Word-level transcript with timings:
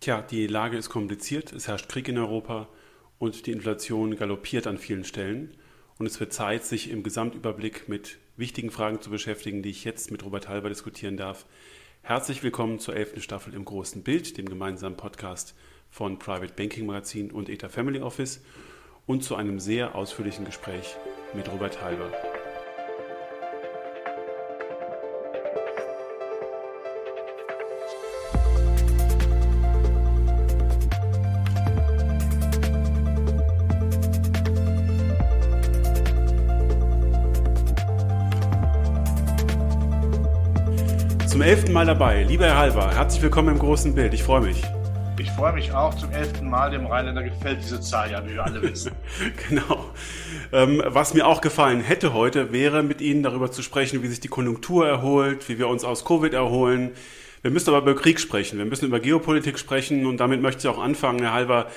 Tja, 0.00 0.22
die 0.22 0.46
Lage 0.46 0.78
ist 0.78 0.88
kompliziert, 0.88 1.52
es 1.52 1.68
herrscht 1.68 1.90
Krieg 1.90 2.08
in 2.08 2.16
Europa 2.16 2.70
und 3.18 3.44
die 3.44 3.52
Inflation 3.52 4.16
galoppiert 4.16 4.66
an 4.66 4.78
vielen 4.78 5.04
Stellen. 5.04 5.54
Und 5.98 6.06
es 6.06 6.18
wird 6.18 6.32
Zeit, 6.32 6.64
sich 6.64 6.90
im 6.90 7.02
Gesamtüberblick 7.02 7.86
mit 7.86 8.16
wichtigen 8.38 8.70
Fragen 8.70 9.02
zu 9.02 9.10
beschäftigen, 9.10 9.62
die 9.62 9.68
ich 9.68 9.84
jetzt 9.84 10.10
mit 10.10 10.24
Robert 10.24 10.48
Halber 10.48 10.70
diskutieren 10.70 11.18
darf. 11.18 11.44
Herzlich 12.00 12.42
willkommen 12.42 12.78
zur 12.78 12.96
elften 12.96 13.20
Staffel 13.20 13.52
im 13.52 13.66
großen 13.66 14.02
Bild, 14.02 14.38
dem 14.38 14.48
gemeinsamen 14.48 14.96
Podcast 14.96 15.54
von 15.90 16.18
Private 16.18 16.54
Banking 16.54 16.86
Magazin 16.86 17.30
und 17.30 17.50
ETA 17.50 17.68
Family 17.68 18.00
Office 18.00 18.40
und 19.04 19.22
zu 19.22 19.36
einem 19.36 19.60
sehr 19.60 19.94
ausführlichen 19.96 20.46
Gespräch 20.46 20.96
mit 21.34 21.52
Robert 21.52 21.82
Halber. 21.82 22.10
Zum 41.40 41.48
elften 41.48 41.72
Mal 41.72 41.86
dabei. 41.86 42.22
Lieber 42.24 42.44
Herr 42.44 42.58
Halber, 42.58 42.94
herzlich 42.94 43.22
willkommen 43.22 43.48
im 43.48 43.58
großen 43.58 43.94
Bild. 43.94 44.12
Ich 44.12 44.22
freue 44.22 44.42
mich. 44.42 44.62
Ich 45.18 45.30
freue 45.30 45.54
mich 45.54 45.72
auch 45.72 45.94
zum 45.94 46.12
elften 46.12 46.50
Mal. 46.50 46.70
Dem 46.70 46.84
Rheinländer 46.84 47.22
gefällt 47.22 47.62
diese 47.62 47.80
Zahl 47.80 48.10
ja, 48.10 48.22
wie 48.28 48.34
wir 48.34 48.44
alle 48.44 48.60
wissen. 48.60 48.92
genau. 49.48 49.86
Ähm, 50.52 50.82
was 50.84 51.14
mir 51.14 51.26
auch 51.26 51.40
gefallen 51.40 51.80
hätte 51.80 52.12
heute, 52.12 52.52
wäre 52.52 52.82
mit 52.82 53.00
Ihnen 53.00 53.22
darüber 53.22 53.50
zu 53.50 53.62
sprechen, 53.62 54.02
wie 54.02 54.08
sich 54.08 54.20
die 54.20 54.28
Konjunktur 54.28 54.86
erholt, 54.86 55.48
wie 55.48 55.58
wir 55.58 55.68
uns 55.68 55.82
aus 55.82 56.04
Covid 56.04 56.34
erholen. 56.34 56.90
Wir 57.40 57.50
müssen 57.50 57.70
aber 57.70 57.90
über 57.90 57.98
Krieg 57.98 58.20
sprechen. 58.20 58.58
Wir 58.58 58.66
müssen 58.66 58.84
über 58.84 59.00
Geopolitik 59.00 59.58
sprechen 59.58 60.04
und 60.04 60.18
damit 60.18 60.42
möchte 60.42 60.68
ich 60.68 60.68
auch 60.68 60.78
anfangen, 60.78 61.20
Herr 61.20 61.32
Halber. 61.32 61.68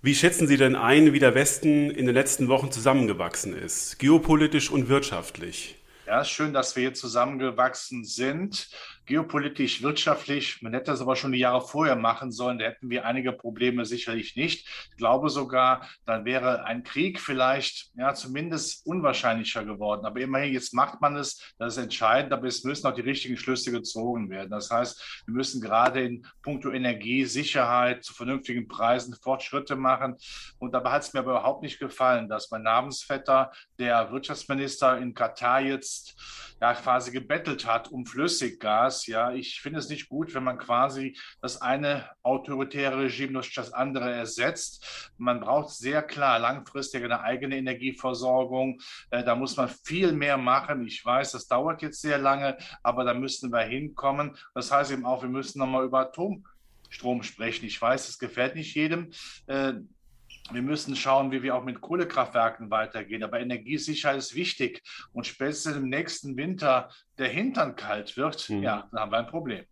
Wie 0.00 0.14
schätzen 0.14 0.48
Sie 0.48 0.56
denn 0.56 0.74
ein, 0.74 1.12
wie 1.12 1.18
der 1.18 1.34
Westen 1.34 1.90
in 1.90 2.06
den 2.06 2.14
letzten 2.14 2.48
Wochen 2.48 2.72
zusammengewachsen 2.72 3.54
ist, 3.54 3.98
geopolitisch 3.98 4.70
und 4.70 4.88
wirtschaftlich? 4.88 5.75
Ja, 6.06 6.24
schön, 6.24 6.52
dass 6.52 6.76
wir 6.76 6.82
hier 6.82 6.94
zusammengewachsen 6.94 8.04
sind 8.04 8.68
geopolitisch, 9.06 9.82
wirtschaftlich. 9.82 10.60
Man 10.62 10.74
hätte 10.74 10.90
das 10.90 11.00
aber 11.00 11.16
schon 11.16 11.32
die 11.32 11.38
Jahre 11.38 11.66
vorher 11.66 11.96
machen 11.96 12.32
sollen. 12.32 12.58
Da 12.58 12.66
hätten 12.66 12.90
wir 12.90 13.06
einige 13.06 13.32
Probleme 13.32 13.84
sicherlich 13.84 14.36
nicht. 14.36 14.68
Ich 14.90 14.96
glaube 14.96 15.30
sogar, 15.30 15.88
dann 16.04 16.24
wäre 16.24 16.64
ein 16.64 16.82
Krieg 16.82 17.20
vielleicht 17.20 17.90
ja 17.96 18.14
zumindest 18.14 18.84
unwahrscheinlicher 18.86 19.64
geworden. 19.64 20.04
Aber 20.04 20.20
immerhin, 20.20 20.52
jetzt 20.52 20.74
macht 20.74 21.00
man 21.00 21.16
es. 21.16 21.54
Das 21.58 21.76
ist 21.76 21.82
entscheidend. 21.82 22.32
Aber 22.32 22.46
es 22.46 22.64
müssen 22.64 22.86
auch 22.86 22.94
die 22.94 23.00
richtigen 23.00 23.36
Schlüsse 23.36 23.70
gezogen 23.70 24.28
werden. 24.28 24.50
Das 24.50 24.70
heißt, 24.70 25.22
wir 25.26 25.34
müssen 25.34 25.60
gerade 25.60 26.02
in 26.02 26.26
puncto 26.42 26.70
Energie, 26.70 27.24
Sicherheit 27.24 28.04
zu 28.04 28.12
vernünftigen 28.12 28.66
Preisen 28.66 29.14
Fortschritte 29.14 29.76
machen. 29.76 30.16
Und 30.58 30.72
dabei 30.72 30.90
hat 30.90 31.02
es 31.02 31.12
mir 31.12 31.20
aber 31.20 31.32
überhaupt 31.32 31.62
nicht 31.62 31.78
gefallen, 31.78 32.28
dass 32.28 32.50
mein 32.50 32.62
Namensvetter, 32.62 33.52
der 33.78 34.10
Wirtschaftsminister 34.10 34.98
in 34.98 35.14
Katar 35.14 35.60
jetzt 35.60 36.16
ja 36.60 36.74
quasi 36.74 37.10
gebettelt 37.10 37.66
hat 37.66 37.88
um 37.88 38.06
Flüssiggas. 38.06 39.06
Ja, 39.06 39.32
ich 39.32 39.60
finde 39.60 39.78
es 39.78 39.88
nicht 39.88 40.08
gut, 40.08 40.34
wenn 40.34 40.44
man 40.44 40.58
quasi 40.58 41.16
das 41.40 41.60
eine 41.60 42.08
autoritäre 42.22 42.98
Regime 42.98 43.34
durch 43.34 43.54
das 43.54 43.72
andere 43.72 44.10
ersetzt. 44.12 45.10
Man 45.18 45.40
braucht 45.40 45.70
sehr 45.70 46.02
klar 46.02 46.38
langfristig 46.38 47.04
eine 47.04 47.20
eigene 47.20 47.56
Energieversorgung. 47.56 48.80
Äh, 49.10 49.24
da 49.24 49.34
muss 49.34 49.56
man 49.56 49.68
viel 49.68 50.12
mehr 50.12 50.38
machen. 50.38 50.86
Ich 50.86 51.04
weiß, 51.04 51.32
das 51.32 51.46
dauert 51.46 51.82
jetzt 51.82 52.00
sehr 52.00 52.18
lange, 52.18 52.56
aber 52.82 53.04
da 53.04 53.14
müssen 53.14 53.52
wir 53.52 53.62
hinkommen. 53.62 54.36
Das 54.54 54.70
heißt 54.72 54.90
eben 54.92 55.04
auch, 55.04 55.22
wir 55.22 55.28
müssen 55.28 55.58
nochmal 55.58 55.84
über 55.84 56.00
Atomstrom 56.00 57.22
sprechen. 57.22 57.66
Ich 57.66 57.80
weiß, 57.80 58.08
es 58.08 58.18
gefällt 58.18 58.54
nicht 58.54 58.74
jedem. 58.74 59.10
Wir 60.52 60.62
müssen 60.62 60.94
schauen, 60.96 61.32
wie 61.32 61.42
wir 61.42 61.54
auch 61.54 61.64
mit 61.64 61.80
Kohlekraftwerken 61.80 62.70
weitergehen. 62.70 63.22
Aber 63.22 63.40
Energiesicherheit 63.40 64.18
ist 64.18 64.34
wichtig. 64.34 64.82
Und 65.12 65.26
spätestens 65.26 65.76
im 65.76 65.88
nächsten 65.88 66.36
Winter 66.36 66.90
der 67.18 67.28
Hintern 67.28 67.76
kalt 67.76 68.16
wird, 68.16 68.48
mhm. 68.48 68.62
ja, 68.62 68.88
dann 68.90 69.00
haben 69.00 69.12
wir 69.12 69.18
ein 69.18 69.26
Problem. 69.26 69.64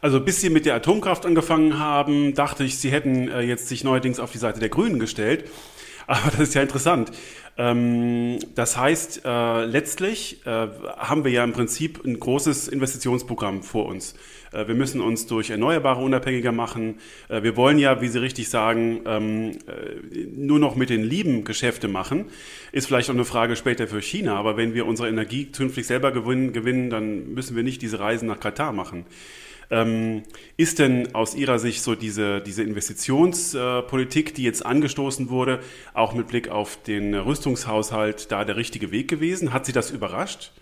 Also 0.00 0.20
bis 0.20 0.40
Sie 0.40 0.50
mit 0.50 0.66
der 0.66 0.74
Atomkraft 0.74 1.26
angefangen 1.26 1.78
haben, 1.78 2.34
dachte 2.34 2.64
ich, 2.64 2.78
Sie 2.78 2.90
hätten 2.90 3.28
äh, 3.28 3.42
jetzt 3.42 3.68
sich 3.68 3.84
neuerdings 3.84 4.18
auf 4.18 4.32
die 4.32 4.38
Seite 4.38 4.60
der 4.60 4.70
Grünen 4.70 4.98
gestellt. 4.98 5.50
Aber 6.08 6.30
das 6.30 6.40
ist 6.40 6.54
ja 6.54 6.62
interessant. 6.62 7.12
Ähm, 7.58 8.38
das 8.54 8.78
heißt, 8.78 9.22
äh, 9.26 9.64
letztlich 9.66 10.46
äh, 10.46 10.68
haben 10.96 11.22
wir 11.22 11.30
ja 11.30 11.44
im 11.44 11.52
Prinzip 11.52 12.02
ein 12.02 12.18
großes 12.18 12.66
Investitionsprogramm 12.68 13.62
vor 13.62 13.84
uns. 13.86 14.14
Äh, 14.52 14.68
wir 14.68 14.74
müssen 14.74 15.02
uns 15.02 15.26
durch 15.26 15.50
Erneuerbare 15.50 16.00
unabhängiger 16.00 16.50
machen. 16.50 16.94
Äh, 17.28 17.42
wir 17.42 17.56
wollen 17.56 17.78
ja, 17.78 18.00
wie 18.00 18.08
Sie 18.08 18.22
richtig 18.22 18.48
sagen, 18.48 19.02
ähm, 19.04 19.50
äh, 19.66 20.24
nur 20.34 20.58
noch 20.58 20.76
mit 20.76 20.88
den 20.88 21.04
Lieben 21.04 21.44
Geschäfte 21.44 21.88
machen. 21.88 22.24
Ist 22.72 22.86
vielleicht 22.86 23.10
auch 23.10 23.14
eine 23.14 23.26
Frage 23.26 23.54
später 23.54 23.86
für 23.86 24.00
China. 24.00 24.36
Aber 24.36 24.56
wenn 24.56 24.72
wir 24.72 24.86
unsere 24.86 25.10
Energie 25.10 25.44
künftig 25.44 25.86
selber 25.86 26.10
gewinnen, 26.10 26.54
gewinnen 26.54 26.88
dann 26.88 27.34
müssen 27.34 27.54
wir 27.54 27.64
nicht 27.64 27.82
diese 27.82 28.00
Reisen 28.00 28.28
nach 28.28 28.40
Katar 28.40 28.72
machen. 28.72 29.04
Ähm, 29.70 30.22
ist 30.56 30.78
denn 30.78 31.14
aus 31.14 31.34
Ihrer 31.34 31.58
Sicht 31.58 31.82
so 31.82 31.94
diese, 31.94 32.40
diese 32.40 32.62
Investitionspolitik, 32.62 34.34
die 34.34 34.44
jetzt 34.44 34.64
angestoßen 34.64 35.28
wurde, 35.28 35.60
auch 35.92 36.14
mit 36.14 36.28
Blick 36.28 36.48
auf 36.48 36.82
den 36.82 37.14
Rüstungshaushalt 37.14 38.32
da 38.32 38.44
der 38.44 38.56
richtige 38.56 38.90
Weg 38.90 39.08
gewesen? 39.08 39.52
Hat 39.52 39.66
Sie 39.66 39.72
das 39.72 39.90
überrascht? 39.90 40.52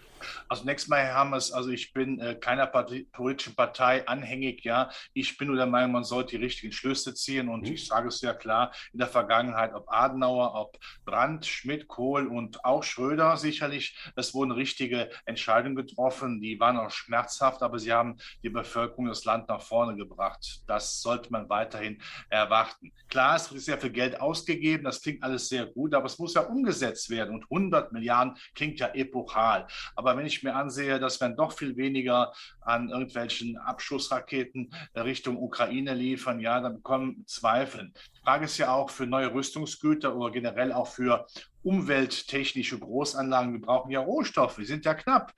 Also 0.48 0.64
nächstes 0.64 0.88
Mal, 0.88 1.02
Herr 1.02 1.14
Hammers, 1.14 1.52
also 1.52 1.70
ich 1.70 1.92
bin 1.92 2.20
äh, 2.20 2.36
keiner 2.36 2.66
Parti 2.66 3.08
politischen 3.12 3.54
Partei 3.56 4.06
anhängig, 4.06 4.64
ja. 4.64 4.90
Ich 5.12 5.36
bin 5.38 5.48
nur 5.48 5.56
der 5.56 5.66
Meinung, 5.66 5.92
man 5.92 6.04
sollte 6.04 6.36
die 6.36 6.44
richtigen 6.44 6.72
Schlüsse 6.72 7.14
ziehen 7.14 7.48
und 7.48 7.62
mhm. 7.66 7.72
ich 7.72 7.86
sage 7.86 8.08
es 8.08 8.20
ja 8.20 8.32
klar, 8.32 8.72
in 8.92 8.98
der 8.98 9.08
Vergangenheit, 9.08 9.74
ob 9.74 9.90
Adenauer, 9.90 10.54
ob 10.54 10.78
Brandt, 11.04 11.46
Schmidt, 11.46 11.88
Kohl 11.88 12.26
und 12.26 12.64
auch 12.64 12.82
Schröder 12.82 13.36
sicherlich, 13.36 13.96
es 14.14 14.34
wurden 14.34 14.52
richtige 14.52 15.10
Entscheidungen 15.24 15.76
getroffen, 15.76 16.40
die 16.40 16.60
waren 16.60 16.78
auch 16.78 16.90
schmerzhaft, 16.90 17.62
aber 17.62 17.78
sie 17.78 17.92
haben 17.92 18.16
die 18.42 18.50
Bevölkerung, 18.50 19.06
das 19.06 19.24
Land 19.24 19.48
nach 19.48 19.62
vorne 19.62 19.96
gebracht. 19.96 20.62
Das 20.66 21.00
sollte 21.00 21.30
man 21.32 21.48
weiterhin 21.48 22.00
erwarten. 22.28 22.92
Klar, 23.08 23.36
es 23.36 23.50
wird 23.50 23.62
sehr 23.62 23.78
viel 23.78 23.90
Geld 23.90 24.20
ausgegeben, 24.20 24.84
das 24.84 25.02
klingt 25.02 25.22
alles 25.22 25.48
sehr 25.48 25.66
gut, 25.66 25.94
aber 25.94 26.06
es 26.06 26.18
muss 26.18 26.34
ja 26.34 26.42
umgesetzt 26.42 27.10
werden 27.10 27.34
und 27.34 27.44
100 27.50 27.92
Milliarden 27.92 28.36
klingt 28.54 28.78
ja 28.78 28.88
epochal. 28.94 29.66
Aber 29.94 30.16
wenn 30.16 30.26
ich 30.26 30.35
mir 30.42 30.54
ansehe, 30.54 30.98
dass 30.98 31.20
wir 31.20 31.28
doch 31.30 31.52
viel 31.52 31.76
weniger 31.76 32.32
an 32.60 32.88
irgendwelchen 32.88 33.56
Abschussraketen 33.56 34.72
Richtung 34.94 35.36
Ukraine 35.36 35.94
liefern, 35.94 36.40
ja, 36.40 36.60
dann 36.60 36.82
kommen 36.82 37.24
Zweifel. 37.26 37.92
Die 38.16 38.20
Frage 38.22 38.44
ist 38.46 38.58
ja 38.58 38.72
auch 38.72 38.90
für 38.90 39.06
neue 39.06 39.32
Rüstungsgüter 39.32 40.16
oder 40.16 40.32
generell 40.32 40.72
auch 40.72 40.88
für 40.88 41.26
umwelttechnische 41.62 42.78
Großanlagen. 42.78 43.52
Wir 43.52 43.60
brauchen 43.60 43.90
ja 43.90 44.00
Rohstoffe, 44.00 44.56
die 44.56 44.64
sind 44.64 44.84
ja 44.84 44.94
knapp. 44.94 45.32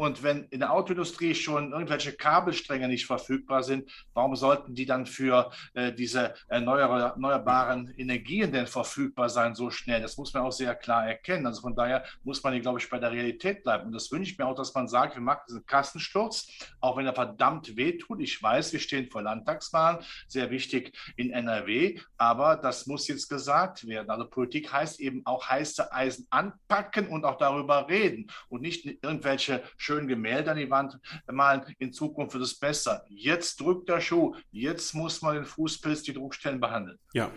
Und 0.00 0.22
wenn 0.22 0.44
in 0.44 0.60
der 0.60 0.72
Autoindustrie 0.72 1.34
schon 1.34 1.72
irgendwelche 1.72 2.14
Kabelstränge 2.14 2.88
nicht 2.88 3.04
verfügbar 3.04 3.62
sind, 3.62 3.90
warum 4.14 4.34
sollten 4.34 4.74
die 4.74 4.86
dann 4.86 5.04
für 5.04 5.50
äh, 5.74 5.92
diese 5.92 6.32
erneuerbaren 6.48 7.92
Energien 7.98 8.50
denn 8.50 8.66
verfügbar 8.66 9.28
sein 9.28 9.54
so 9.54 9.70
schnell? 9.70 10.00
Das 10.00 10.16
muss 10.16 10.32
man 10.32 10.44
auch 10.44 10.52
sehr 10.52 10.74
klar 10.74 11.06
erkennen. 11.06 11.46
Also 11.46 11.60
von 11.60 11.76
daher 11.76 12.02
muss 12.22 12.42
man 12.42 12.54
hier, 12.54 12.62
glaube 12.62 12.78
ich, 12.78 12.88
bei 12.88 12.98
der 12.98 13.12
Realität 13.12 13.62
bleiben. 13.62 13.88
Und 13.88 13.92
das 13.92 14.10
wünsche 14.10 14.32
ich 14.32 14.38
mir 14.38 14.46
auch, 14.46 14.54
dass 14.54 14.72
man 14.72 14.88
sagt, 14.88 15.16
wir 15.16 15.20
machen 15.20 15.42
diesen 15.46 15.66
Kassensturz, 15.66 16.48
auch 16.80 16.96
wenn 16.96 17.04
er 17.04 17.14
verdammt 17.14 17.76
wehtut. 17.76 18.22
Ich 18.22 18.42
weiß, 18.42 18.72
wir 18.72 18.80
stehen 18.80 19.10
vor 19.10 19.20
Landtagswahlen, 19.20 19.98
sehr 20.28 20.50
wichtig 20.50 20.96
in 21.16 21.30
NRW, 21.30 22.00
aber 22.16 22.56
das 22.56 22.86
muss 22.86 23.06
jetzt 23.06 23.28
gesagt 23.28 23.86
werden. 23.86 24.08
Also 24.08 24.26
Politik 24.30 24.72
heißt 24.72 24.98
eben 24.98 25.20
auch 25.26 25.46
heiße 25.46 25.92
Eisen 25.92 26.26
anpacken 26.30 27.08
und 27.08 27.26
auch 27.26 27.36
darüber 27.36 27.86
reden 27.86 28.28
und 28.48 28.62
nicht 28.62 28.86
irgendwelche 28.86 29.62
schön 29.90 30.06
Gemälde 30.06 30.52
an 30.52 30.56
die 30.56 30.70
Wand 30.70 30.98
malen. 31.30 31.62
In 31.78 31.92
Zukunft 31.92 32.34
wird 32.34 32.44
es 32.44 32.54
besser. 32.54 33.04
Jetzt 33.08 33.60
drückt 33.60 33.88
der 33.88 34.00
Schuh. 34.00 34.34
Jetzt 34.52 34.94
muss 34.94 35.20
man 35.20 35.34
den 35.34 35.44
Fußpilz, 35.44 36.04
die 36.04 36.12
Druckstellen 36.12 36.60
behandeln. 36.60 36.96
Ja. 37.12 37.30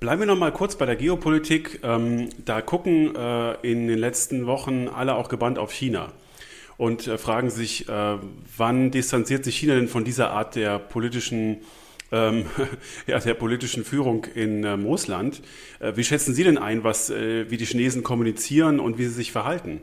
Bleiben 0.00 0.20
wir 0.20 0.26
noch 0.26 0.38
mal 0.38 0.52
kurz 0.52 0.76
bei 0.76 0.86
der 0.86 0.96
Geopolitik. 0.96 1.80
Ähm, 1.82 2.30
da 2.44 2.62
gucken 2.62 3.14
äh, 3.14 3.54
in 3.60 3.86
den 3.86 3.98
letzten 3.98 4.46
Wochen 4.46 4.88
alle 4.88 5.14
auch 5.14 5.28
gebannt 5.28 5.58
auf 5.58 5.72
China 5.72 6.12
und 6.78 7.06
äh, 7.06 7.18
fragen 7.18 7.50
sich, 7.50 7.86
äh, 7.86 8.16
wann 8.56 8.90
distanziert 8.90 9.44
sich 9.44 9.56
China 9.56 9.74
denn 9.74 9.88
von 9.88 10.04
dieser 10.04 10.30
Art 10.30 10.54
der 10.54 10.78
politischen 10.78 11.58
ähm, 12.12 12.46
ja, 13.06 13.18
der 13.18 13.34
politischen 13.34 13.84
Führung 13.84 14.24
in 14.24 14.64
ähm, 14.64 14.86
Russland. 14.86 15.42
Äh, 15.80 15.92
wie 15.96 16.04
schätzen 16.04 16.32
Sie 16.32 16.44
denn 16.44 16.56
ein, 16.56 16.82
was, 16.82 17.10
äh, 17.10 17.50
wie 17.50 17.58
die 17.58 17.66
Chinesen 17.66 18.02
kommunizieren 18.02 18.80
und 18.80 18.96
wie 18.96 19.04
sie 19.04 19.12
sich 19.12 19.32
verhalten? 19.32 19.82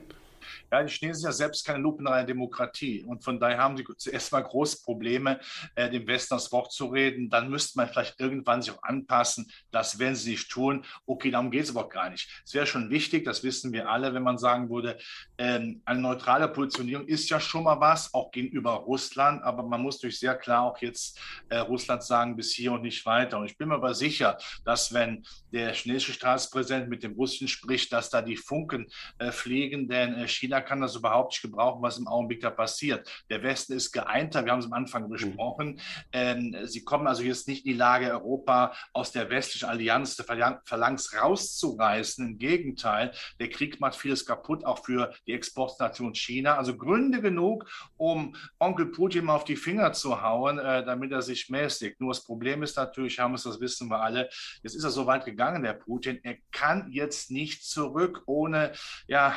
Ja, 0.72 0.84
die 0.84 0.92
Chinesen 0.92 1.22
sind 1.22 1.28
ja 1.30 1.34
selbst 1.34 1.66
keine 1.66 1.80
lupenreine 1.80 2.26
Demokratie 2.26 3.04
und 3.04 3.24
von 3.24 3.40
daher 3.40 3.58
haben 3.58 3.78
sie 3.78 3.86
zuerst 3.98 4.32
mal 4.32 4.42
große 4.42 4.84
Probleme, 4.84 5.40
äh, 5.76 5.90
dem 5.90 6.08
Westen 6.08 6.36
das 6.36 6.52
Wort 6.52 6.72
zu 6.72 6.88
reden. 6.88 7.30
Dann 7.30 7.50
müsste 7.50 7.78
man 7.78 7.88
vielleicht 7.88 8.20
irgendwann 8.20 8.62
sich 8.62 8.74
auch 8.74 8.84
anpassen. 8.84 9.52
Das 9.72 10.00
werden 10.00 10.16
sie 10.16 10.32
nicht 10.32 10.50
tun. 10.50 10.86
Okay, 11.06 11.32
darum 11.32 11.52
geht 11.52 11.64
es 11.64 11.70
aber 11.70 11.86
auch 11.86 11.90
gar 11.90 12.10
nicht. 12.10 12.30
Es 12.46 12.54
wäre 12.54 12.66
schon 12.66 12.90
wichtig, 12.90 13.26
das 13.26 13.44
wissen 13.44 13.72
wir 13.72 13.90
alle, 13.90 14.14
wenn 14.14 14.24
man 14.24 14.38
sagen 14.38 14.70
würde, 14.70 14.98
ähm, 15.38 15.82
eine 15.86 16.02
neutrale 16.02 16.48
Positionierung 16.48 17.08
ist 17.08 17.30
ja 17.30 17.40
schon 17.40 17.64
mal 17.64 17.80
was, 17.80 18.14
auch 18.14 18.32
gegenüber 18.32 18.72
Russland, 18.72 19.44
aber 19.44 19.64
man 19.64 19.82
muss 19.82 20.00
durch 20.00 20.20
sehr 20.20 20.36
klar 20.36 20.64
auch 20.64 20.78
jetzt 20.82 21.20
äh, 21.50 21.58
Russland 21.58 22.04
sagen, 22.04 22.36
bis 22.36 22.54
hier 22.54 22.72
und 22.72 22.82
nicht 22.82 23.06
weiter. 23.06 23.38
Und 23.38 23.46
ich 23.46 23.58
bin 23.58 23.70
mir 23.70 23.76
aber 23.76 23.94
sicher, 23.94 24.38
dass 24.64 24.94
wenn 24.94 25.24
der 25.52 25.74
chinesische 25.74 26.14
Staatspräsident 26.14 26.90
mit 26.90 27.04
dem 27.04 27.14
Russen 27.14 27.48
spricht, 27.48 27.92
dass 27.94 28.10
da 28.10 28.22
die 28.22 28.38
Funken 28.38 28.88
äh, 29.18 29.32
fliegen, 29.32 29.88
denn 29.88 30.16
äh, 30.16 30.28
China 30.56 30.62
kann 30.62 30.82
das 30.82 30.96
überhaupt 30.96 31.34
nicht 31.34 31.42
gebrauchen, 31.42 31.82
was 31.82 31.98
im 31.98 32.08
Augenblick 32.08 32.42
da 32.42 32.50
passiert. 32.50 33.08
Der 33.30 33.44
Westen 33.44 33.74
ist 33.74 33.92
geeinter, 33.92 34.46
wir 34.46 34.52
haben 34.52 34.60
es 34.60 34.66
am 34.66 34.74
Anfang 34.74 35.04
mhm. 35.04 35.10
besprochen. 35.10 35.80
Ähm, 36.12 36.56
sie 36.64 36.84
kommen 36.84 37.08
also 37.08 37.24
jetzt 37.24 37.48
nicht 37.48 37.66
in 37.66 37.74
die 37.74 37.78
Lage, 37.78 38.12
Europa 38.12 38.74
aus 38.94 39.12
der 39.12 39.30
westlichen 39.30 39.68
Allianz 39.68 40.16
der 40.16 40.26
Phalanx 40.26 41.14
rauszureißen. 41.14 42.26
Im 42.26 42.38
Gegenteil, 42.38 43.12
der 43.40 43.50
Krieg 43.50 43.80
macht 43.80 43.96
vieles 43.96 44.26
kaputt, 44.26 44.66
auch 44.66 44.84
für 44.86 45.14
die 45.28 45.34
Exportnation 45.34 46.14
China. 46.16 46.56
Also 46.56 46.78
Gründe 46.78 47.22
genug, 47.22 47.66
um 47.98 48.36
Onkel 48.60 48.88
Putin 48.88 49.26
mal 49.26 49.36
auf 49.36 49.44
die 49.44 49.56
Finger 49.56 49.94
zu 49.94 50.22
hauen, 50.22 50.60
äh, 50.60 50.86
damit 50.86 51.12
er 51.12 51.22
sich 51.22 51.50
mäßigt. 51.50 52.00
Nur 52.00 52.12
das 52.12 52.24
Problem 52.24 52.64
ist 52.64 52.78
natürlich, 52.78 53.20
haben 53.20 53.34
es, 53.34 53.44
das 53.44 53.60
wissen 53.60 53.90
wir 53.90 54.02
alle, 54.02 54.30
jetzt 54.64 54.76
ist 54.76 54.84
er 54.84 54.90
so 54.90 55.06
weit 55.06 55.26
gegangen, 55.26 55.64
der 55.64 55.74
Putin, 55.74 56.20
er 56.24 56.38
kann 56.52 56.90
jetzt 56.92 57.32
nicht 57.32 57.66
zurück, 57.66 58.24
ohne 58.26 58.72
ja 59.08 59.36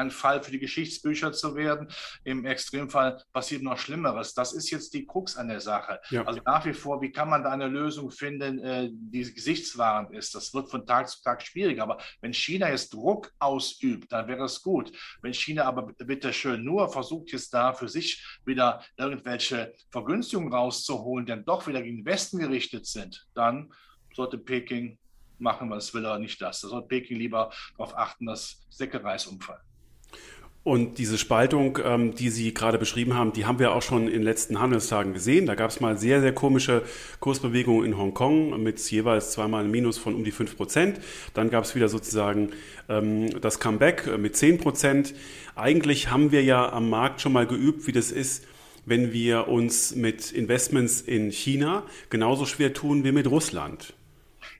ein 0.00 0.10
Fall 0.10 0.42
für 0.42 0.50
die 0.50 0.58
Geschichtsbücher 0.58 1.32
zu 1.32 1.54
werden. 1.54 1.88
Im 2.24 2.44
Extremfall 2.44 3.22
passiert 3.32 3.62
noch 3.62 3.78
Schlimmeres. 3.78 4.34
Das 4.34 4.52
ist 4.52 4.70
jetzt 4.70 4.94
die 4.94 5.06
Krux 5.06 5.36
an 5.36 5.48
der 5.48 5.60
Sache. 5.60 6.00
Ja. 6.10 6.24
Also 6.24 6.40
nach 6.44 6.64
wie 6.64 6.72
vor, 6.72 7.00
wie 7.02 7.12
kann 7.12 7.28
man 7.28 7.44
da 7.44 7.50
eine 7.50 7.68
Lösung 7.68 8.10
finden, 8.10 8.58
äh, 8.58 8.88
die 8.92 9.32
gesichtswahrend 9.32 10.12
ist? 10.12 10.34
Das 10.34 10.52
wird 10.54 10.70
von 10.70 10.86
Tag 10.86 11.08
zu 11.08 11.22
Tag 11.22 11.42
schwieriger. 11.42 11.82
Aber 11.82 11.98
wenn 12.20 12.32
China 12.32 12.68
jetzt 12.70 12.92
Druck 12.94 13.32
ausübt, 13.38 14.10
dann 14.12 14.26
wäre 14.26 14.44
es 14.44 14.62
gut. 14.62 14.92
Wenn 15.22 15.34
China 15.34 15.64
aber 15.64 15.92
bitte 15.98 16.32
schön 16.32 16.64
nur 16.64 16.90
versucht, 16.90 17.32
jetzt 17.32 17.52
da 17.52 17.72
für 17.72 17.88
sich 17.88 18.24
wieder 18.44 18.82
irgendwelche 18.96 19.74
Vergünstigungen 19.90 20.52
rauszuholen, 20.52 21.26
die 21.26 21.30
dann 21.30 21.44
doch 21.44 21.66
wieder 21.66 21.82
gegen 21.82 21.98
den 21.98 22.06
Westen 22.06 22.38
gerichtet 22.38 22.86
sind, 22.86 23.26
dann 23.34 23.72
sollte 24.14 24.38
Peking 24.38 24.98
machen, 25.40 25.70
was 25.70 25.92
will 25.94 26.04
er 26.04 26.18
nicht 26.18 26.40
das. 26.40 26.60
Da 26.60 26.68
soll 26.68 26.86
Peking 26.86 27.18
lieber 27.18 27.50
darauf 27.76 27.96
achten, 27.96 28.26
dass 28.26 28.66
Säckereis 28.70 29.26
umfallen. 29.26 29.62
Und 30.62 30.98
diese 30.98 31.16
Spaltung, 31.16 31.78
ähm, 31.82 32.14
die 32.14 32.28
Sie 32.28 32.52
gerade 32.52 32.76
beschrieben 32.76 33.14
haben, 33.14 33.32
die 33.32 33.46
haben 33.46 33.58
wir 33.58 33.72
auch 33.74 33.80
schon 33.80 34.06
in 34.06 34.12
den 34.12 34.22
letzten 34.22 34.60
Handelstagen 34.60 35.14
gesehen. 35.14 35.46
Da 35.46 35.54
gab 35.54 35.70
es 35.70 35.80
mal 35.80 35.96
sehr, 35.96 36.20
sehr 36.20 36.34
komische 36.34 36.82
Kursbewegungen 37.18 37.86
in 37.86 37.96
Hongkong 37.96 38.62
mit 38.62 38.78
jeweils 38.90 39.32
zweimal 39.32 39.64
ein 39.64 39.70
Minus 39.70 39.96
von 39.96 40.14
um 40.14 40.22
die 40.22 40.32
5 40.32 40.58
Prozent. 40.58 41.00
Dann 41.32 41.48
gab 41.48 41.64
es 41.64 41.74
wieder 41.74 41.88
sozusagen 41.88 42.50
ähm, 42.90 43.40
das 43.40 43.58
Comeback 43.58 44.18
mit 44.18 44.36
10 44.36 44.58
Prozent. 44.58 45.14
Eigentlich 45.56 46.10
haben 46.10 46.30
wir 46.30 46.42
ja 46.44 46.70
am 46.70 46.90
Markt 46.90 47.22
schon 47.22 47.32
mal 47.32 47.46
geübt, 47.46 47.86
wie 47.86 47.92
das 47.92 48.12
ist, 48.12 48.44
wenn 48.84 49.14
wir 49.14 49.48
uns 49.48 49.94
mit 49.94 50.30
Investments 50.30 51.00
in 51.00 51.30
China 51.30 51.84
genauso 52.10 52.44
schwer 52.44 52.74
tun 52.74 53.02
wie 53.02 53.12
mit 53.12 53.30
Russland. 53.30 53.94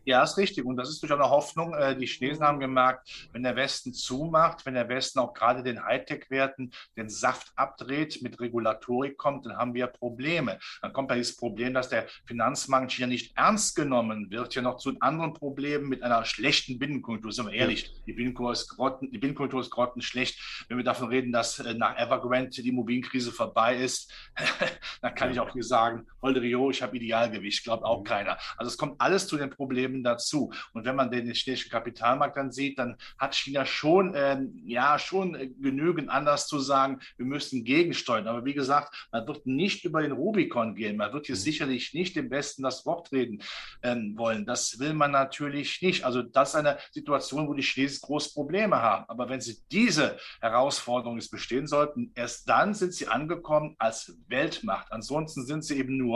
Ja, 0.05 0.23
ist 0.23 0.39
richtig. 0.39 0.65
Und 0.65 0.77
das 0.77 0.89
ist 0.89 1.03
durch 1.03 1.13
eine 1.13 1.29
Hoffnung. 1.29 1.75
Äh, 1.75 1.97
die 1.97 2.07
Chinesen 2.07 2.43
haben 2.43 2.59
gemerkt, 2.59 3.29
wenn 3.33 3.43
der 3.43 3.55
Westen 3.57 3.93
zumacht, 3.93 4.65
wenn 4.65 4.75
der 4.75 4.89
Westen 4.89 5.19
auch 5.19 5.35
gerade 5.35 5.63
den 5.63 5.85
Hightech-Werten 5.85 6.73
den 6.97 7.09
Saft 7.11 7.53
abdreht, 7.55 8.23
mit 8.23 8.41
Regulatorik 8.41 9.19
kommt, 9.19 9.45
dann 9.45 9.57
haben 9.57 9.75
wir 9.75 9.87
Probleme. 9.87 10.59
Dann 10.81 10.93
kommt 10.93 11.11
ja 11.11 11.17
dieses 11.17 11.37
Problem, 11.37 11.75
dass 11.75 11.91
der 11.91 12.07
Finanzmarkt 12.25 12.93
hier 12.93 13.07
nicht 13.07 13.37
ernst 13.37 13.77
genommen 13.77 14.31
wird, 14.31 14.55
ja 14.55 14.63
noch 14.63 14.79
zu 14.79 14.95
anderen 15.01 15.35
Problemen 15.35 15.89
mit 15.89 16.03
einer 16.03 16.25
schlechten 16.25 16.79
Binnenkultur. 16.79 17.31
Sind 17.31 17.47
wir 17.47 17.55
ehrlich, 17.55 17.93
die 18.07 18.15
Binnenkultur 18.15 18.53
ist, 18.53 18.69
grotten, 18.69 19.11
die 19.11 19.19
Binnenkultur 19.19 19.61
ist 19.61 19.71
grottenschlecht. 19.71 20.67
Wenn 20.69 20.79
wir 20.79 20.85
davon 20.85 21.09
reden, 21.09 21.31
dass 21.31 21.59
äh, 21.59 21.75
nach 21.75 21.99
Evergrande 21.99 22.51
die 22.51 22.69
Immobilienkrise 22.69 23.33
vorbei 23.33 23.77
ist, 23.77 24.13
dann 25.03 25.15
kann 25.15 25.31
ich 25.31 25.41
auch 25.41 25.53
hier 25.53 25.63
sagen, 25.63 26.07
Holde 26.23 26.43
Rio, 26.43 26.71
ich 26.71 26.83
habe 26.83 26.97
Idealgewicht, 26.97 27.65
glaubt 27.65 27.85
auch 27.85 28.01
mhm. 28.01 28.05
keiner. 28.05 28.39
Also 28.57 28.71
es 28.71 28.77
kommt 28.77 29.01
alles 29.01 29.27
zu 29.27 29.37
den 29.37 29.51
Problemen 29.51 30.03
dazu. 30.03 30.53
Und 30.73 30.85
wenn 30.85 30.97
man 30.97 31.11
den 31.11 31.31
chinesischen 31.33 31.71
Kapitalmarkt 31.71 32.37
dann 32.37 32.53
sieht, 32.53 32.79
dann 32.79 32.97
hat 33.19 33.35
China 33.35 33.65
schon, 33.65 34.15
ähm, 34.15 34.61
ja, 34.65 34.99
schon 34.99 35.33
genügend 35.61 36.11
anders 36.11 36.47
zu 36.47 36.59
sagen, 36.59 37.01
wir 37.17 37.27
müssen 37.27 37.65
gegensteuern. 37.65 38.27
Aber 38.27 38.45
wie 38.45 38.55
gesagt, 38.55 39.09
man 39.13 39.27
wird 39.27 39.47
nicht 39.47 39.85
über 39.85 40.03
den 40.03 40.13
Rubikon 40.13 40.75
gehen. 40.75 40.97
Man 40.97 41.13
wird 41.13 41.27
hier 41.27 41.37
mhm. 41.37 41.41
sicherlich 41.41 41.95
nicht 41.95 42.17
dem 42.17 42.31
Westen 42.31 42.63
das 42.63 42.85
Wort 42.87 43.13
reden 43.13 43.43
ähm, 43.83 44.17
wollen. 44.17 44.45
Das 44.47 44.79
will 44.79 44.95
man 44.95 45.11
natürlich 45.11 45.81
nicht. 45.83 46.05
Also 46.05 46.23
das 46.23 46.51
ist 46.51 46.57
eine 46.57 46.79
Situation, 46.91 47.49
wo 47.49 47.55
die 47.55 47.63
Chinesen 47.63 48.01
große 48.03 48.35
Probleme 48.35 48.77
haben. 48.77 49.05
Aber 49.09 49.29
wenn 49.29 49.41
sie 49.41 49.59
diese 49.71 50.19
Herausforderung 50.41 51.21
bestehen 51.31 51.67
sollten, 51.67 52.13
erst 52.15 52.49
dann 52.49 52.75
sind 52.75 52.95
sie 52.95 53.09
angekommen 53.09 53.77
als 53.79 54.17
Weltmacht. 54.29 54.91
Ansonsten 54.91 55.45
sind 55.45 55.65
sie 55.65 55.79
eben 55.79 55.97
nur 55.97 56.10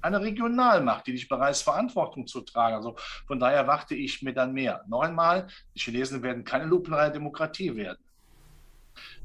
eine 0.00 0.20
Regionalmacht, 0.20 1.06
die 1.06 1.12
nicht 1.12 1.28
bereit 1.28 1.52
ist, 1.52 1.62
Verantwortung 1.62 2.26
zu 2.26 2.40
tragen. 2.42 2.76
Also 2.76 2.96
von 3.26 3.38
daher 3.38 3.66
warte 3.66 3.94
ich 3.94 4.22
mir 4.22 4.32
dann 4.32 4.52
mehr. 4.52 4.84
Noch 4.88 5.02
einmal, 5.02 5.48
die 5.74 5.80
Chinesen 5.80 6.22
werden 6.22 6.44
keine 6.44 6.66
lupenreine 6.66 7.12
Demokratie 7.12 7.74
werden. 7.74 7.98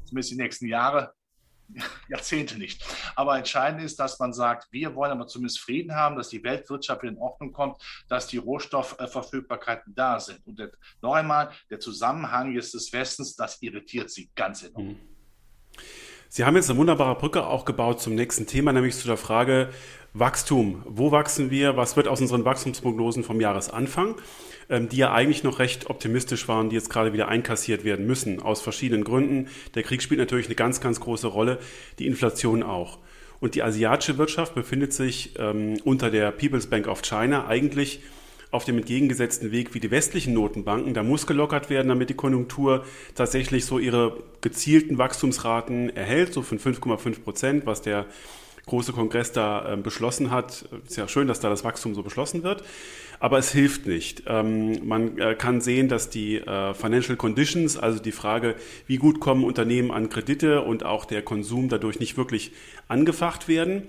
Zumindest 0.04 0.32
die 0.32 0.36
nächsten 0.36 0.66
Jahre, 0.66 1.14
Jahrzehnte 2.08 2.58
nicht. 2.58 2.84
Aber 3.14 3.36
entscheidend 3.38 3.82
ist, 3.82 3.98
dass 3.98 4.18
man 4.18 4.32
sagt, 4.32 4.68
wir 4.70 4.94
wollen 4.94 5.12
aber 5.12 5.26
zumindest 5.26 5.60
Frieden 5.60 5.94
haben, 5.94 6.16
dass 6.16 6.28
die 6.28 6.42
Weltwirtschaft 6.42 7.04
in 7.04 7.18
Ordnung 7.18 7.52
kommt, 7.52 7.80
dass 8.08 8.26
die 8.26 8.38
Rohstoffverfügbarkeiten 8.38 9.94
da 9.94 10.20
sind. 10.20 10.46
Und 10.46 10.60
noch 11.00 11.14
einmal, 11.14 11.50
der 11.70 11.80
Zusammenhang 11.80 12.52
jetzt 12.52 12.74
des 12.74 12.92
Westens, 12.92 13.34
das 13.34 13.62
irritiert 13.62 14.10
sie 14.10 14.30
ganz 14.34 14.62
enorm. 14.62 14.88
Mhm. 14.88 14.98
Sie 16.36 16.44
haben 16.44 16.56
jetzt 16.56 16.68
eine 16.68 16.80
wunderbare 16.80 17.14
Brücke 17.14 17.46
auch 17.46 17.64
gebaut 17.64 18.00
zum 18.00 18.16
nächsten 18.16 18.48
Thema, 18.48 18.72
nämlich 18.72 18.96
zu 18.96 19.06
der 19.06 19.16
Frage, 19.16 19.68
Wachstum. 20.14 20.82
Wo 20.84 21.12
wachsen 21.12 21.52
wir? 21.52 21.76
Was 21.76 21.96
wird 21.96 22.08
aus 22.08 22.20
unseren 22.20 22.44
Wachstumsprognosen 22.44 23.22
vom 23.22 23.40
Jahresanfang, 23.40 24.16
ähm, 24.68 24.88
die 24.88 24.96
ja 24.96 25.12
eigentlich 25.12 25.44
noch 25.44 25.60
recht 25.60 25.88
optimistisch 25.90 26.48
waren, 26.48 26.70
die 26.70 26.74
jetzt 26.74 26.90
gerade 26.90 27.12
wieder 27.12 27.28
einkassiert 27.28 27.84
werden 27.84 28.04
müssen, 28.08 28.42
aus 28.42 28.62
verschiedenen 28.62 29.04
Gründen. 29.04 29.46
Der 29.76 29.84
Krieg 29.84 30.02
spielt 30.02 30.18
natürlich 30.18 30.46
eine 30.46 30.56
ganz, 30.56 30.80
ganz 30.80 30.98
große 30.98 31.28
Rolle, 31.28 31.60
die 32.00 32.08
Inflation 32.08 32.64
auch. 32.64 32.98
Und 33.38 33.54
die 33.54 33.62
asiatische 33.62 34.18
Wirtschaft 34.18 34.56
befindet 34.56 34.92
sich 34.92 35.34
ähm, 35.38 35.76
unter 35.84 36.10
der 36.10 36.32
People's 36.32 36.66
Bank 36.66 36.88
of 36.88 37.02
China 37.02 37.46
eigentlich 37.46 38.00
auf 38.54 38.64
dem 38.64 38.78
entgegengesetzten 38.78 39.50
Weg 39.50 39.74
wie 39.74 39.80
die 39.80 39.90
westlichen 39.90 40.32
Notenbanken. 40.32 40.94
Da 40.94 41.02
muss 41.02 41.26
gelockert 41.26 41.70
werden, 41.70 41.88
damit 41.88 42.08
die 42.08 42.14
Konjunktur 42.14 42.84
tatsächlich 43.16 43.66
so 43.66 43.80
ihre 43.80 44.22
gezielten 44.42 44.96
Wachstumsraten 44.96 45.94
erhält, 45.94 46.32
so 46.32 46.42
von 46.42 46.60
5,5 46.60 47.24
Prozent, 47.24 47.66
was 47.66 47.82
der 47.82 48.06
große 48.66 48.92
Kongress 48.92 49.32
da 49.32 49.72
äh, 49.72 49.76
beschlossen 49.76 50.30
hat. 50.30 50.66
Ist 50.86 50.96
ja 50.96 51.08
schön, 51.08 51.26
dass 51.26 51.40
da 51.40 51.50
das 51.50 51.64
Wachstum 51.64 51.96
so 51.96 52.04
beschlossen 52.04 52.44
wird, 52.44 52.62
aber 53.18 53.38
es 53.38 53.50
hilft 53.50 53.86
nicht. 53.86 54.22
Ähm, 54.28 54.86
man 54.86 55.18
äh, 55.18 55.34
kann 55.34 55.60
sehen, 55.60 55.88
dass 55.88 56.08
die 56.08 56.36
äh, 56.36 56.74
Financial 56.74 57.16
Conditions, 57.16 57.76
also 57.76 57.98
die 57.98 58.12
Frage, 58.12 58.54
wie 58.86 58.98
gut 58.98 59.18
kommen 59.18 59.42
Unternehmen 59.42 59.90
an 59.90 60.08
Kredite 60.10 60.62
und 60.62 60.84
auch 60.84 61.06
der 61.06 61.22
Konsum 61.22 61.68
dadurch 61.68 61.98
nicht 61.98 62.16
wirklich 62.16 62.52
angefacht 62.86 63.48
werden. 63.48 63.88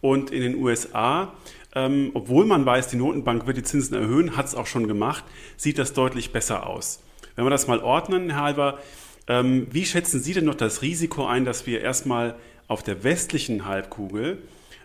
Und 0.00 0.30
in 0.30 0.42
den 0.42 0.54
USA 0.54 1.32
ähm, 1.74 2.10
obwohl 2.14 2.44
man 2.46 2.64
weiß, 2.64 2.88
die 2.88 2.96
Notenbank 2.96 3.46
wird 3.46 3.56
die 3.56 3.62
Zinsen 3.62 3.96
erhöhen, 3.96 4.36
hat 4.36 4.46
es 4.46 4.54
auch 4.54 4.66
schon 4.66 4.88
gemacht, 4.88 5.24
sieht 5.56 5.78
das 5.78 5.92
deutlich 5.92 6.32
besser 6.32 6.66
aus. 6.66 7.02
Wenn 7.36 7.44
wir 7.44 7.50
das 7.50 7.66
mal 7.66 7.80
ordnen, 7.80 8.30
Herr 8.30 8.42
Halber, 8.42 8.78
ähm, 9.26 9.66
wie 9.70 9.86
schätzen 9.86 10.20
Sie 10.20 10.34
denn 10.34 10.44
noch 10.44 10.54
das 10.54 10.82
Risiko 10.82 11.26
ein, 11.26 11.44
dass 11.44 11.66
wir 11.66 11.80
erstmal 11.80 12.36
auf 12.68 12.82
der 12.82 13.04
westlichen 13.04 13.66
Halbkugel 13.66 14.38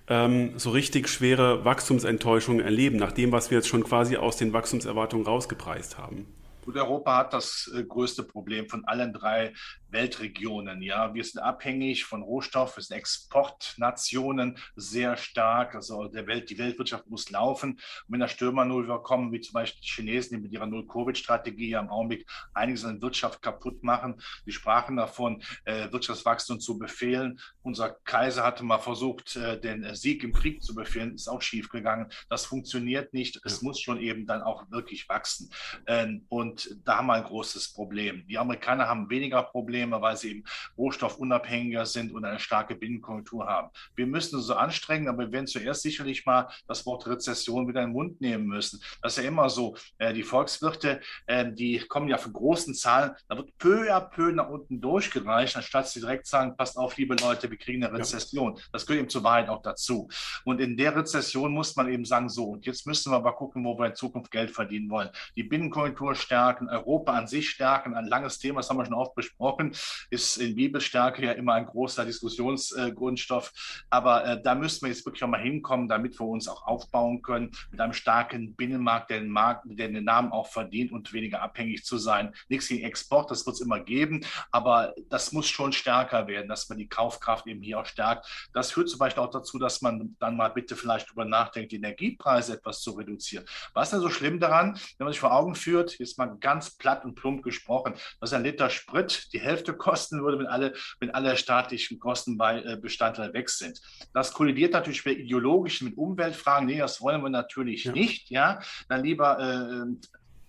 ähm, 0.07 0.57
so 0.57 0.71
richtig 0.71 1.07
schwere 1.07 1.63
Wachstumsenttäuschungen 1.65 2.63
erleben, 2.63 2.97
nach 2.97 3.11
dem, 3.11 3.31
was 3.31 3.51
wir 3.51 3.57
jetzt 3.57 3.67
schon 3.67 3.83
quasi 3.83 4.17
aus 4.17 4.37
den 4.37 4.53
Wachstumserwartungen 4.53 5.25
rausgepreist 5.25 5.97
haben? 5.97 6.25
Gut, 6.65 6.75
Europa 6.75 7.17
hat 7.17 7.33
das 7.33 7.71
äh, 7.75 7.83
größte 7.83 8.23
Problem 8.23 8.67
von 8.67 8.85
allen 8.85 9.13
drei 9.13 9.53
Weltregionen. 9.91 10.81
Ja, 10.81 11.13
wir 11.13 11.23
sind 11.23 11.39
abhängig 11.39 12.05
von 12.05 12.21
Rohstoff, 12.21 12.77
wir 12.77 12.83
sind 12.83 12.97
Exportnationen 12.97 14.57
sehr 14.75 15.17
stark. 15.17 15.75
Also 15.75 16.07
der 16.07 16.27
Welt, 16.27 16.49
die 16.49 16.57
Weltwirtschaft 16.57 17.07
muss 17.07 17.29
laufen. 17.29 17.71
Und 17.71 17.79
wenn 18.07 18.19
da 18.19 18.27
Stürmer 18.27 18.65
null 18.65 18.87
kommen, 19.03 19.31
wie 19.31 19.41
zum 19.41 19.53
Beispiel 19.53 19.81
die 19.81 19.89
Chinesen, 19.89 20.37
die 20.37 20.43
mit 20.43 20.51
ihrer 20.51 20.65
Null-Covid-Strategie 20.65 21.73
im 21.73 21.89
Augenblick 21.89 22.25
einiges 22.53 22.85
an 22.85 23.01
Wirtschaft 23.01 23.41
kaputt 23.41 23.83
machen, 23.83 24.21
die 24.45 24.51
sprachen 24.51 24.95
davon, 24.95 25.43
äh, 25.65 25.91
Wirtschaftswachstum 25.91 26.59
zu 26.59 26.77
befehlen. 26.77 27.39
Unser 27.61 27.91
Kaiser 28.03 28.43
hatte 28.43 28.63
mal 28.63 28.79
versucht, 28.79 29.35
äh, 29.35 29.59
den 29.59 29.93
Sieg 29.95 30.23
im 30.23 30.33
Krieg 30.33 30.63
zu 30.63 30.75
befehlen, 30.75 31.15
ist 31.15 31.27
auch 31.27 31.41
schief 31.41 31.69
gegangen. 31.69 32.11
Das 32.29 32.45
funktioniert 32.45 33.13
nicht. 33.13 33.39
Es 33.45 33.61
muss 33.61 33.79
schon 33.79 33.99
eben 33.99 34.25
dann 34.25 34.41
auch 34.41 34.69
wirklich 34.71 35.07
wachsen. 35.09 35.49
Ähm, 35.87 36.25
und 36.29 36.77
da 36.83 36.97
haben 36.97 37.07
wir 37.07 37.13
ein 37.15 37.23
großes 37.23 37.73
Problem. 37.73 38.25
Die 38.27 38.37
Amerikaner 38.37 38.87
haben 38.87 39.09
weniger 39.09 39.43
Probleme 39.43 39.78
Probleme, 39.79 40.01
weil 40.01 40.17
sie 40.17 40.31
eben 40.31 40.43
rohstoffunabhängiger 40.77 41.85
sind 41.85 42.11
und 42.13 42.25
eine 42.25 42.39
starke 42.39 42.75
Binnenkonjunktur 42.75 43.47
haben. 43.47 43.69
Wir 43.95 44.07
müssen 44.07 44.35
uns 44.35 44.45
so 44.45 44.55
anstrengen, 44.55 45.07
aber 45.07 45.19
wir 45.19 45.31
werden 45.31 45.47
zuerst 45.47 45.83
sicherlich 45.83 46.25
mal 46.25 46.49
das 46.67 46.85
Wort 46.85 47.07
Rezession 47.07 47.67
wieder 47.67 47.81
in 47.81 47.89
den 47.89 47.93
Mund 47.93 48.21
nehmen 48.21 48.47
müssen. 48.47 48.81
Das 49.01 49.17
ist 49.17 49.23
ja 49.23 49.29
immer 49.29 49.49
so. 49.49 49.75
Äh, 49.97 50.13
die 50.13 50.23
Volkswirte, 50.23 50.99
äh, 51.27 51.51
die 51.51 51.79
kommen 51.79 52.09
ja 52.09 52.17
von 52.17 52.33
großen 52.33 52.73
Zahlen, 52.73 53.11
da 53.27 53.37
wird 53.37 53.57
peu 53.57 53.93
à 53.93 54.01
peu 54.01 54.31
nach 54.31 54.49
unten 54.49 54.81
durchgereicht, 54.81 55.55
anstatt 55.55 55.87
sie 55.87 56.01
direkt 56.01 56.27
sagen, 56.27 56.55
passt 56.57 56.77
auf, 56.77 56.97
liebe 56.97 57.15
Leute, 57.15 57.49
wir 57.49 57.57
kriegen 57.57 57.83
eine 57.83 57.97
Rezession. 57.97 58.55
Ja. 58.55 58.63
Das 58.71 58.85
gehört 58.85 59.01
eben 59.01 59.09
zur 59.09 59.23
Wahrheit 59.23 59.49
auch 59.49 59.61
dazu. 59.61 60.09
Und 60.43 60.59
in 60.59 60.75
der 60.75 60.95
Rezession 60.95 61.53
muss 61.53 61.75
man 61.75 61.89
eben 61.89 62.05
sagen, 62.05 62.29
so, 62.29 62.45
und 62.49 62.65
jetzt 62.65 62.85
müssen 62.85 63.11
wir 63.11 63.17
aber 63.17 63.33
gucken, 63.33 63.63
wo 63.63 63.77
wir 63.77 63.87
in 63.87 63.95
Zukunft 63.95 64.31
Geld 64.31 64.51
verdienen 64.51 64.89
wollen. 64.89 65.09
Die 65.35 65.43
Binnenkonjunktur 65.43 66.15
stärken, 66.15 66.69
Europa 66.69 67.13
an 67.13 67.27
sich 67.27 67.49
stärken, 67.49 67.93
ein 67.93 68.07
langes 68.07 68.39
Thema, 68.39 68.59
das 68.59 68.69
haben 68.69 68.77
wir 68.77 68.85
schon 68.85 68.93
oft 68.93 69.15
besprochen, 69.15 69.68
ist 70.09 70.37
in 70.37 70.55
Bibelstärke 70.55 71.23
ja 71.23 71.31
immer 71.33 71.53
ein 71.53 71.65
großer 71.65 72.05
Diskussionsgrundstoff. 72.05 73.51
Aber 73.89 74.25
äh, 74.25 74.41
da 74.41 74.55
müssen 74.55 74.81
wir 74.83 74.89
jetzt 74.89 75.05
wirklich 75.05 75.23
auch 75.23 75.27
mal 75.27 75.41
hinkommen, 75.41 75.87
damit 75.87 76.19
wir 76.19 76.27
uns 76.27 76.47
auch 76.47 76.65
aufbauen 76.65 77.21
können 77.21 77.51
mit 77.71 77.79
einem 77.79 77.93
starken 77.93 78.55
Binnenmarkt, 78.55 79.09
der 79.09 79.19
den 79.19 79.29
Markt, 79.29 79.65
der 79.65 79.87
den 79.87 80.03
Namen 80.03 80.31
auch 80.31 80.47
verdient 80.47 80.91
und 80.91 81.11
weniger 81.13 81.41
abhängig 81.41 81.83
zu 81.83 81.97
sein. 81.97 82.33
Nichts 82.47 82.67
gegen 82.67 82.83
Export, 82.85 83.31
das 83.31 83.45
wird 83.45 83.55
es 83.55 83.61
immer 83.61 83.79
geben, 83.79 84.21
aber 84.51 84.93
das 85.09 85.31
muss 85.31 85.47
schon 85.47 85.71
stärker 85.71 86.27
werden, 86.27 86.47
dass 86.47 86.69
man 86.69 86.77
die 86.77 86.87
Kaufkraft 86.87 87.47
eben 87.47 87.61
hier 87.61 87.79
auch 87.79 87.85
stärkt. 87.85 88.49
Das 88.53 88.71
führt 88.71 88.89
zum 88.89 88.99
Beispiel 88.99 89.23
auch 89.23 89.31
dazu, 89.31 89.59
dass 89.59 89.81
man 89.81 90.15
dann 90.19 90.37
mal 90.37 90.49
bitte 90.49 90.75
vielleicht 90.75 91.07
darüber 91.07 91.25
nachdenkt, 91.25 91.71
die 91.71 91.77
Energiepreise 91.77 92.53
etwas 92.53 92.81
zu 92.81 92.91
reduzieren. 92.91 93.45
Was 93.73 93.87
ist 93.87 93.93
denn 93.93 94.01
so 94.01 94.09
schlimm 94.09 94.39
daran, 94.39 94.79
wenn 94.97 95.05
man 95.05 95.13
sich 95.13 95.19
vor 95.19 95.33
Augen 95.33 95.55
führt, 95.55 95.99
jetzt 95.99 96.17
mal 96.17 96.37
ganz 96.39 96.71
platt 96.71 97.05
und 97.05 97.15
plump 97.15 97.43
gesprochen, 97.43 97.93
dass 98.19 98.33
ein 98.33 98.43
Liter 98.43 98.69
Sprit 98.69 99.31
die 99.33 99.39
Hälfte 99.39 99.58
kosten 99.73 100.23
würde, 100.23 100.39
wenn 100.39 100.47
alle, 100.47 100.73
wenn 100.99 101.11
alle 101.11 101.37
staatlichen 101.37 101.99
Kosten 101.99 102.37
bei 102.37 102.61
äh, 102.61 102.77
Bestandteil 102.77 103.33
weg 103.33 103.49
sind. 103.49 103.81
Das 104.13 104.33
kollidiert 104.33 104.73
natürlich 104.73 105.05
mit 105.05 105.19
ideologischen, 105.19 105.87
mit 105.87 105.97
Umweltfragen. 105.97 106.67
Nee, 106.67 106.79
das 106.79 107.01
wollen 107.01 107.21
wir 107.21 107.29
natürlich 107.29 107.85
ja. 107.85 107.91
nicht. 107.91 108.29
Ja, 108.29 108.59
dann 108.87 109.03
lieber 109.03 109.39
äh, 109.39 109.85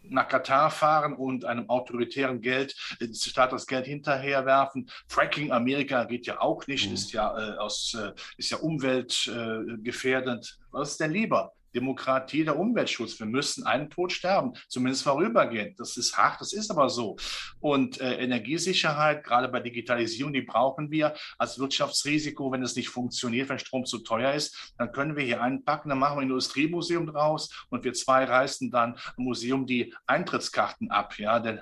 nach 0.02 0.28
Katar 0.28 0.70
fahren 0.70 1.14
und 1.14 1.44
einem 1.44 1.68
autoritären 1.68 2.40
Geld, 2.40 2.74
Staat 3.14 3.52
das 3.52 3.66
Geld 3.66 3.86
hinterherwerfen. 3.86 4.90
Fracking 5.06 5.52
Amerika 5.52 6.04
geht 6.04 6.26
ja 6.26 6.40
auch 6.40 6.66
nicht, 6.66 6.88
mhm. 6.88 6.94
ist 6.94 7.12
ja 7.12 7.36
äh, 7.36 7.58
aus, 7.58 7.94
äh, 7.94 8.12
ist 8.36 8.50
ja 8.50 8.58
umweltgefährdend. 8.58 10.58
Was 10.70 10.92
ist 10.92 11.00
denn 11.00 11.12
lieber? 11.12 11.52
Demokratie, 11.74 12.44
der 12.44 12.58
Umweltschutz. 12.58 13.18
Wir 13.18 13.26
müssen 13.26 13.66
einen 13.66 13.90
Tod 13.90 14.12
sterben, 14.12 14.52
zumindest 14.68 15.02
vorübergehend. 15.04 15.78
Das 15.78 15.96
ist 15.96 16.16
hart, 16.16 16.40
das 16.40 16.52
ist 16.52 16.70
aber 16.70 16.88
so. 16.88 17.16
Und 17.60 18.00
äh, 18.00 18.16
Energiesicherheit, 18.16 19.24
gerade 19.24 19.48
bei 19.48 19.60
Digitalisierung, 19.60 20.32
die 20.32 20.42
brauchen 20.42 20.90
wir 20.90 21.14
als 21.38 21.58
Wirtschaftsrisiko. 21.58 22.52
Wenn 22.52 22.62
es 22.62 22.76
nicht 22.76 22.88
funktioniert, 22.88 23.48
wenn 23.48 23.58
Strom 23.58 23.84
zu 23.84 23.98
teuer 23.98 24.34
ist, 24.34 24.74
dann 24.78 24.92
können 24.92 25.16
wir 25.16 25.24
hier 25.24 25.42
einpacken, 25.42 25.88
dann 25.88 25.98
machen 25.98 26.16
wir 26.16 26.22
ein 26.22 26.28
Industriemuseum 26.28 27.06
draus 27.06 27.66
und 27.70 27.84
wir 27.84 27.92
zwei 27.92 28.24
reißen 28.24 28.70
dann 28.70 28.94
ein 28.94 29.24
Museum 29.24 29.66
die 29.66 29.94
Eintrittskarten 30.06 30.90
ab. 30.90 31.18
Ja, 31.18 31.40
denn 31.40 31.60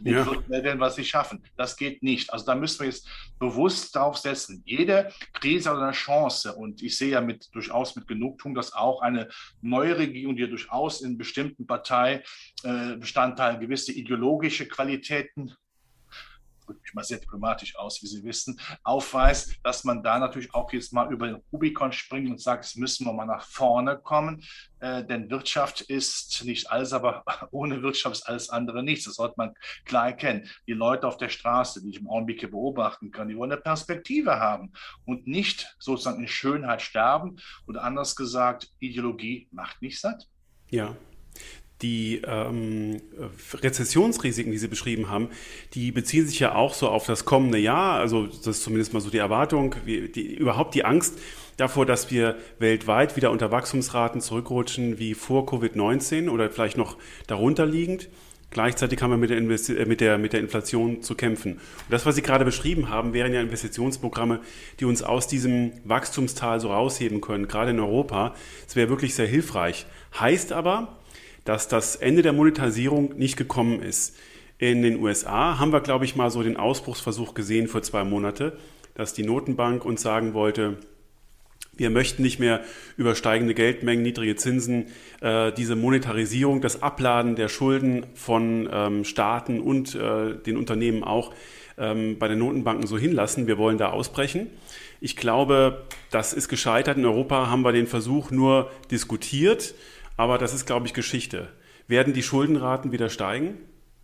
ja. 0.00 0.26
werden 0.48 0.80
wir 0.80 0.86
es 0.86 0.96
nicht 0.96 1.08
schaffen. 1.08 1.42
Das 1.56 1.76
geht 1.76 2.02
nicht. 2.02 2.32
Also 2.32 2.46
da 2.46 2.54
müssen 2.54 2.80
wir 2.80 2.86
jetzt 2.86 3.08
bewusst 3.38 3.94
drauf 3.94 4.16
setzen. 4.16 4.62
Jede 4.64 5.12
Krise 5.34 5.70
hat 5.70 5.78
eine 5.78 5.92
Chance. 5.92 6.54
Und 6.54 6.82
ich 6.82 6.96
sehe 6.96 7.10
ja 7.10 7.20
mit, 7.20 7.54
durchaus 7.54 7.96
mit 7.96 8.06
Genugtuung, 8.06 8.54
dass 8.54 8.72
auch 8.72 9.02
eine 9.02 9.28
neue 9.62 9.98
Regierung, 9.98 10.36
die 10.36 10.42
ja 10.42 10.48
durchaus 10.48 11.00
in 11.02 11.18
bestimmten 11.18 11.66
Parteibestandteilen 11.66 13.60
gewisse 13.60 13.92
ideologische 13.92 14.66
Qualitäten 14.66 15.54
drücke 16.66 16.80
mich 16.82 16.94
mal 16.94 17.04
sehr 17.04 17.18
diplomatisch 17.18 17.76
aus, 17.76 18.02
wie 18.02 18.06
Sie 18.06 18.24
wissen, 18.24 18.60
aufweist, 18.82 19.56
dass 19.62 19.84
man 19.84 20.02
da 20.02 20.18
natürlich 20.18 20.52
auch 20.54 20.72
jetzt 20.72 20.92
mal 20.92 21.12
über 21.12 21.26
den 21.28 21.42
Rubikon 21.52 21.92
springt 21.92 22.30
und 22.30 22.40
sagt, 22.40 22.64
jetzt 22.64 22.76
müssen 22.76 23.06
wir 23.06 23.12
mal 23.12 23.26
nach 23.26 23.44
vorne 23.44 23.98
kommen, 23.98 24.42
äh, 24.80 25.04
denn 25.04 25.30
Wirtschaft 25.30 25.82
ist 25.82 26.44
nicht 26.44 26.70
alles, 26.70 26.92
aber 26.92 27.24
ohne 27.50 27.82
Wirtschaft 27.82 28.16
ist 28.16 28.28
alles 28.28 28.50
andere 28.50 28.82
nichts. 28.82 29.06
Das 29.06 29.14
sollte 29.14 29.34
man 29.36 29.54
klar 29.84 30.08
erkennen. 30.08 30.48
Die 30.66 30.72
Leute 30.72 31.06
auf 31.06 31.16
der 31.16 31.28
Straße, 31.28 31.82
die 31.82 31.90
ich 31.90 32.00
im 32.00 32.08
Augenblick 32.08 32.48
beobachten 32.50 33.10
kann, 33.10 33.28
die 33.28 33.36
wollen 33.36 33.52
eine 33.52 33.60
Perspektive 33.60 34.38
haben 34.38 34.72
und 35.04 35.26
nicht 35.26 35.74
sozusagen 35.78 36.20
in 36.20 36.28
Schönheit 36.28 36.82
sterben 36.82 37.36
oder 37.66 37.82
anders 37.82 38.16
gesagt, 38.16 38.70
Ideologie 38.78 39.48
macht 39.50 39.80
nicht 39.80 40.00
satt. 40.00 40.28
Ja, 40.68 40.96
die 41.82 42.22
ähm, 42.26 43.02
Rezessionsrisiken, 43.52 44.50
die 44.50 44.58
Sie 44.58 44.68
beschrieben 44.68 45.10
haben, 45.10 45.28
die 45.74 45.92
beziehen 45.92 46.26
sich 46.26 46.40
ja 46.40 46.54
auch 46.54 46.72
so 46.72 46.88
auf 46.88 47.04
das 47.06 47.24
kommende 47.24 47.58
Jahr. 47.58 47.98
Also 47.98 48.26
das 48.26 48.46
ist 48.46 48.62
zumindest 48.62 48.94
mal 48.94 49.00
so 49.00 49.10
die 49.10 49.18
Erwartung, 49.18 49.74
wie, 49.84 50.08
die, 50.08 50.34
überhaupt 50.34 50.74
die 50.74 50.84
Angst 50.84 51.18
davor, 51.58 51.84
dass 51.84 52.10
wir 52.10 52.36
weltweit 52.58 53.16
wieder 53.16 53.30
unter 53.30 53.50
Wachstumsraten 53.50 54.20
zurückrutschen 54.20 54.98
wie 54.98 55.14
vor 55.14 55.46
Covid-19 55.46 56.30
oder 56.30 56.50
vielleicht 56.50 56.78
noch 56.78 56.96
darunter 57.26 57.66
liegend. 57.66 58.08
Gleichzeitig 58.50 59.02
haben 59.02 59.10
wir 59.10 59.18
mit 59.18 59.30
der, 59.30 59.38
Investi 59.38 59.74
äh, 59.76 59.84
mit, 59.84 60.00
der, 60.00 60.18
mit 60.18 60.32
der 60.32 60.40
Inflation 60.40 61.02
zu 61.02 61.14
kämpfen. 61.14 61.54
Und 61.54 61.60
das, 61.90 62.06
was 62.06 62.14
Sie 62.14 62.22
gerade 62.22 62.44
beschrieben 62.44 62.88
haben, 62.88 63.12
wären 63.12 63.34
ja 63.34 63.40
Investitionsprogramme, 63.42 64.40
die 64.80 64.84
uns 64.84 65.02
aus 65.02 65.26
diesem 65.26 65.72
Wachstumstal 65.84 66.60
so 66.60 66.72
rausheben 66.72 67.20
können, 67.20 67.48
gerade 67.48 67.72
in 67.72 67.80
Europa. 67.80 68.34
Das 68.64 68.76
wäre 68.76 68.88
wirklich 68.88 69.14
sehr 69.14 69.26
hilfreich. 69.26 69.84
Heißt 70.18 70.52
aber, 70.52 70.96
dass 71.46 71.68
das 71.68 71.96
Ende 71.96 72.20
der 72.20 72.34
Monetarisierung 72.34 73.16
nicht 73.16 73.36
gekommen 73.36 73.80
ist. 73.80 74.16
In 74.58 74.82
den 74.82 75.02
USA 75.02 75.58
haben 75.58 75.72
wir, 75.72 75.80
glaube 75.80 76.04
ich, 76.04 76.16
mal 76.16 76.30
so 76.30 76.42
den 76.42 76.56
Ausbruchsversuch 76.56 77.34
gesehen 77.34 77.68
vor 77.68 77.82
zwei 77.82 78.04
Monaten, 78.04 78.52
dass 78.94 79.14
die 79.14 79.22
Notenbank 79.22 79.84
uns 79.84 80.02
sagen 80.02 80.34
wollte, 80.34 80.78
wir 81.76 81.90
möchten 81.90 82.22
nicht 82.22 82.38
mehr 82.38 82.62
über 82.96 83.14
steigende 83.14 83.52
Geldmengen, 83.52 84.02
niedrige 84.02 84.36
Zinsen, 84.36 84.86
äh, 85.20 85.52
diese 85.52 85.76
Monetarisierung, 85.76 86.62
das 86.62 86.82
Abladen 86.82 87.36
der 87.36 87.48
Schulden 87.48 88.06
von 88.14 88.68
ähm, 88.72 89.04
Staaten 89.04 89.60
und 89.60 89.94
äh, 89.94 90.36
den 90.36 90.56
Unternehmen 90.56 91.04
auch 91.04 91.34
ähm, 91.76 92.18
bei 92.18 92.28
den 92.28 92.38
Notenbanken 92.38 92.86
so 92.86 92.96
hinlassen. 92.96 93.46
Wir 93.46 93.58
wollen 93.58 93.76
da 93.76 93.90
ausbrechen. 93.90 94.46
Ich 95.02 95.16
glaube, 95.16 95.84
das 96.10 96.32
ist 96.32 96.48
gescheitert. 96.48 96.96
In 96.96 97.04
Europa 97.04 97.50
haben 97.50 97.60
wir 97.60 97.72
den 97.72 97.86
Versuch 97.86 98.30
nur 98.30 98.70
diskutiert. 98.90 99.74
Aber 100.16 100.38
das 100.38 100.54
ist, 100.54 100.66
glaube 100.66 100.86
ich, 100.86 100.94
Geschichte. 100.94 101.48
Werden 101.88 102.14
die 102.14 102.22
Schuldenraten 102.22 102.92
wieder 102.92 103.10
steigen? 103.10 103.58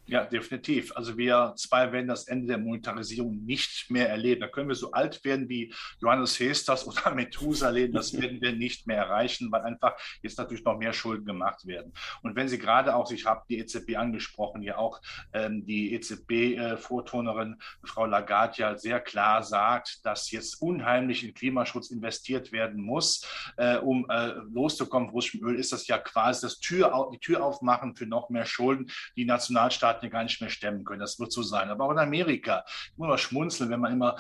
Ja, 0.06 0.24
definitiv. 0.24 0.96
Also 0.96 1.16
wir 1.16 1.54
zwei 1.56 1.92
werden 1.92 2.08
das 2.08 2.26
Ende 2.26 2.48
der 2.48 2.58
Monetarisierung 2.58 3.44
nicht 3.44 3.88
mehr 3.88 4.08
erleben. 4.08 4.40
Da 4.40 4.48
können 4.48 4.68
wir 4.68 4.74
so 4.74 4.90
alt 4.90 5.24
werden 5.24 5.48
wie 5.48 5.72
Johannes 6.00 6.38
Hesters 6.40 6.86
oder 6.88 7.10
Methusalem. 7.14 7.92
Das 7.92 8.12
werden 8.20 8.40
wir 8.40 8.52
nicht 8.52 8.86
mehr 8.88 8.96
erreichen, 8.96 9.52
weil 9.52 9.62
einfach 9.62 9.94
jetzt 10.20 10.38
natürlich 10.38 10.64
noch 10.64 10.76
mehr 10.76 10.92
Schulden 10.92 11.24
gemacht 11.24 11.66
werden. 11.66 11.92
Und 12.22 12.34
wenn 12.34 12.48
Sie 12.48 12.58
gerade 12.58 12.96
auch, 12.96 13.12
ich 13.12 13.26
habe 13.26 13.44
die 13.48 13.58
EZB 13.58 13.96
angesprochen, 13.96 14.62
ja 14.62 14.76
auch 14.76 15.00
ähm, 15.32 15.64
die 15.64 15.94
EZB-Vorturnerin 15.94 17.52
äh, 17.52 17.86
Frau 17.86 18.06
Lagarde 18.06 18.58
ja 18.58 18.76
sehr 18.76 19.00
klar 19.00 19.44
sagt, 19.44 20.04
dass 20.04 20.32
jetzt 20.32 20.60
unheimlich 20.60 21.24
in 21.24 21.32
Klimaschutz 21.32 21.90
investiert 21.90 22.50
werden 22.50 22.82
muss, 22.82 23.24
äh, 23.56 23.76
um 23.76 24.10
äh, 24.10 24.32
loszukommen 24.52 25.08
von 25.08 25.14
russischem 25.14 25.46
Öl, 25.46 25.54
ist 25.54 25.72
das 25.72 25.86
ja 25.86 25.98
quasi 25.98 26.42
das 26.42 26.58
Tür, 26.58 27.10
die 27.14 27.18
Tür 27.18 27.44
aufmachen 27.44 27.94
für 27.94 28.06
noch 28.06 28.28
mehr 28.30 28.46
Schulden, 28.46 28.90
die 29.16 29.24
Nationalstaaten 29.24 29.91
Staaten 29.92 30.10
gar 30.10 30.22
nicht 30.22 30.40
mehr 30.40 30.50
stemmen 30.50 30.84
können. 30.84 31.00
Das 31.00 31.18
wird 31.18 31.32
so 31.32 31.42
sein. 31.42 31.68
Aber 31.68 31.84
auch 31.84 31.92
in 31.92 31.98
Amerika, 31.98 32.64
ich 32.66 32.98
muss 32.98 33.08
mal 33.08 33.18
schmunzeln, 33.18 33.70
wenn 33.70 33.80
man 33.80 33.92
immer 33.92 34.16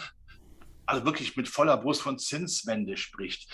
also 0.84 1.04
wirklich 1.04 1.36
mit 1.36 1.48
voller 1.48 1.76
Brust 1.76 2.02
von 2.02 2.18
Zinswende 2.18 2.96
spricht. 2.96 3.48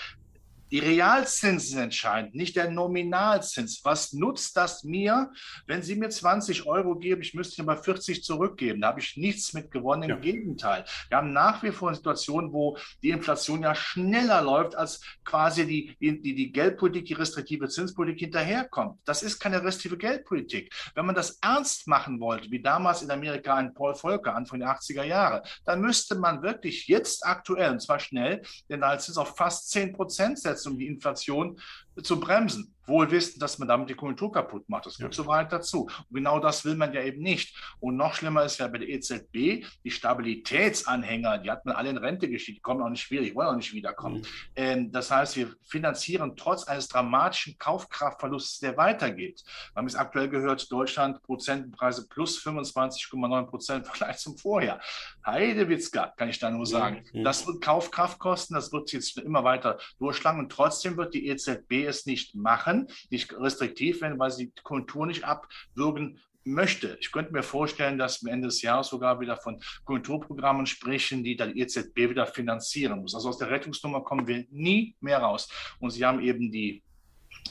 Die 0.70 0.80
Realzinsen 0.80 1.70
sind 1.70 1.78
entscheidend, 1.78 2.34
nicht 2.34 2.56
der 2.56 2.70
Nominalzins. 2.70 3.80
Was 3.84 4.12
nutzt 4.12 4.56
das 4.56 4.84
mir, 4.84 5.32
wenn 5.66 5.82
Sie 5.82 5.96
mir 5.96 6.10
20 6.10 6.66
Euro 6.66 6.96
geben, 6.96 7.22
ich 7.22 7.34
müsste 7.34 7.62
aber 7.62 7.76
40 7.76 8.22
zurückgeben? 8.22 8.82
Da 8.82 8.88
habe 8.88 9.00
ich 9.00 9.16
nichts 9.16 9.54
mit 9.54 9.70
gewonnen. 9.70 10.02
Im 10.02 10.10
ja. 10.10 10.16
Gegenteil. 10.16 10.84
Wir 11.08 11.18
haben 11.18 11.32
nach 11.32 11.62
wie 11.62 11.72
vor 11.72 11.88
eine 11.88 11.96
Situation, 11.96 12.52
wo 12.52 12.76
die 13.02 13.10
Inflation 13.10 13.62
ja 13.62 13.74
schneller 13.74 14.42
läuft, 14.42 14.76
als 14.76 15.00
quasi 15.24 15.66
die, 15.66 15.96
die, 16.00 16.34
die 16.34 16.52
Geldpolitik, 16.52 17.06
die 17.06 17.14
restriktive 17.14 17.68
Zinspolitik 17.68 18.20
hinterherkommt. 18.20 19.00
Das 19.04 19.22
ist 19.22 19.38
keine 19.38 19.62
restriktive 19.62 19.96
Geldpolitik. 19.96 20.72
Wenn 20.94 21.06
man 21.06 21.14
das 21.14 21.38
ernst 21.40 21.86
machen 21.86 22.20
wollte, 22.20 22.50
wie 22.50 22.60
damals 22.60 23.02
in 23.02 23.10
Amerika 23.10 23.54
ein 23.54 23.72
Paul 23.72 23.94
Volcker 23.94 24.34
Anfang 24.34 24.60
der 24.60 24.68
80er 24.68 25.04
Jahre, 25.04 25.42
dann 25.64 25.80
müsste 25.80 26.14
man 26.16 26.42
wirklich 26.42 26.88
jetzt 26.88 27.24
aktuell, 27.24 27.72
und 27.72 27.80
zwar 27.80 28.00
schnell, 28.00 28.42
den 28.68 28.80
Leitzins 28.80 29.16
auf 29.16 29.36
fast 29.36 29.70
10 29.70 29.94
Prozent 29.94 30.38
setzen 30.38 30.57
um 30.66 30.78
die 30.78 30.86
Inflation 30.86 31.58
zu 32.02 32.20
bremsen. 32.20 32.74
Wohl 32.88 33.10
wissen, 33.10 33.38
dass 33.38 33.58
man 33.58 33.68
damit 33.68 33.90
die 33.90 33.94
Konjunktur 33.94 34.32
kaputt 34.32 34.66
macht. 34.68 34.86
Das 34.86 34.96
gehört 34.96 35.14
ja. 35.14 35.22
so 35.22 35.28
weit 35.28 35.52
dazu. 35.52 35.90
Und 36.08 36.14
genau 36.14 36.40
das 36.40 36.64
will 36.64 36.74
man 36.74 36.92
ja 36.94 37.02
eben 37.02 37.22
nicht. 37.22 37.54
Und 37.80 37.96
noch 37.96 38.14
schlimmer 38.14 38.44
ist 38.44 38.58
ja 38.58 38.66
bei 38.66 38.78
der 38.78 38.88
EZB, 38.88 39.66
die 39.84 39.90
Stabilitätsanhänger, 39.90 41.38
die 41.38 41.50
hat 41.50 41.66
man 41.66 41.76
alle 41.76 41.90
in 41.90 41.98
Rente 41.98 42.30
geschickt, 42.30 42.58
die 42.58 42.62
kommen 42.62 42.82
auch 42.82 42.88
nicht 42.88 43.10
die 43.10 43.34
wollen 43.34 43.48
auch 43.48 43.56
nicht 43.56 43.74
wiederkommen. 43.74 44.20
Mhm. 44.20 44.26
Ähm, 44.56 44.92
das 44.92 45.10
heißt, 45.10 45.36
wir 45.36 45.54
finanzieren 45.64 46.34
trotz 46.34 46.64
eines 46.64 46.88
dramatischen 46.88 47.58
Kaufkraftverlusts, 47.58 48.60
der 48.60 48.76
weitergeht. 48.78 49.42
Wir 49.72 49.80
haben 49.80 49.86
es 49.86 49.94
aktuell 49.94 50.30
gehört, 50.30 50.70
Deutschland 50.72 51.22
Prozentpreise 51.22 52.08
plus 52.08 52.42
25,9 52.42 53.46
Prozent 53.46 53.86
Vergleich 53.86 54.16
zum 54.18 54.38
Vorjahr. 54.38 54.80
Heidewitzka, 55.26 56.14
kann 56.16 56.30
ich 56.30 56.38
da 56.38 56.50
nur 56.50 56.64
sagen. 56.64 57.04
Mhm. 57.12 57.24
Das 57.24 57.46
wird 57.46 57.60
Kaufkraft 57.60 58.18
kosten, 58.18 58.54
das 58.54 58.72
wird 58.72 58.92
jetzt 58.92 59.18
immer 59.18 59.44
weiter 59.44 59.78
durchschlagen 59.98 60.40
und 60.40 60.50
trotzdem 60.50 60.96
wird 60.96 61.12
die 61.12 61.28
EZB 61.28 61.87
es 61.88 62.06
nicht 62.06 62.34
machen, 62.34 62.88
nicht 63.10 63.32
restriktiv 63.32 64.00
werden, 64.00 64.18
weil 64.18 64.30
sie 64.30 64.46
die 64.50 64.62
Konjunktur 64.62 65.06
nicht 65.06 65.24
abwürgen 65.24 66.18
möchte. 66.44 66.96
Ich 67.00 67.12
könnte 67.12 67.32
mir 67.32 67.42
vorstellen, 67.42 67.98
dass 67.98 68.22
wir 68.22 68.32
Ende 68.32 68.48
des 68.48 68.62
Jahres 68.62 68.88
sogar 68.88 69.20
wieder 69.20 69.36
von 69.36 69.60
Kulturprogrammen 69.84 70.66
sprechen, 70.66 71.22
die 71.22 71.36
dann 71.36 71.56
EZB 71.56 72.10
wieder 72.10 72.26
finanzieren 72.26 73.00
muss. 73.00 73.14
Also 73.14 73.28
aus 73.28 73.38
der 73.38 73.50
Rettungsnummer 73.50 74.02
kommen 74.02 74.26
wir 74.26 74.46
nie 74.50 74.96
mehr 75.00 75.18
raus. 75.18 75.48
Und 75.78 75.90
Sie 75.90 76.04
haben 76.04 76.20
eben 76.20 76.50
die 76.50 76.82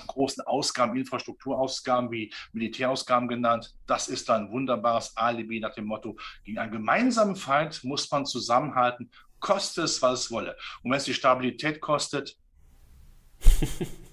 großen 0.07 0.45
Ausgaben, 0.45 0.97
Infrastrukturausgaben 0.97 2.11
wie 2.11 2.33
Militärausgaben 2.53 3.27
genannt. 3.27 3.73
Das 3.85 4.07
ist 4.07 4.29
dann 4.29 4.45
ein 4.45 4.51
wunderbares 4.51 5.15
Alibi 5.15 5.59
nach 5.59 5.73
dem 5.73 5.85
Motto, 5.85 6.17
gegen 6.43 6.59
einen 6.59 6.71
gemeinsamen 6.71 7.35
Feind 7.35 7.83
muss 7.83 8.09
man 8.11 8.25
zusammenhalten, 8.25 9.09
koste 9.39 9.83
es, 9.83 10.01
was 10.01 10.21
es 10.21 10.31
wolle. 10.31 10.55
Und 10.83 10.91
wenn 10.91 10.97
es 10.97 11.05
die 11.05 11.13
Stabilität 11.13 11.79
kostet, 11.79 12.37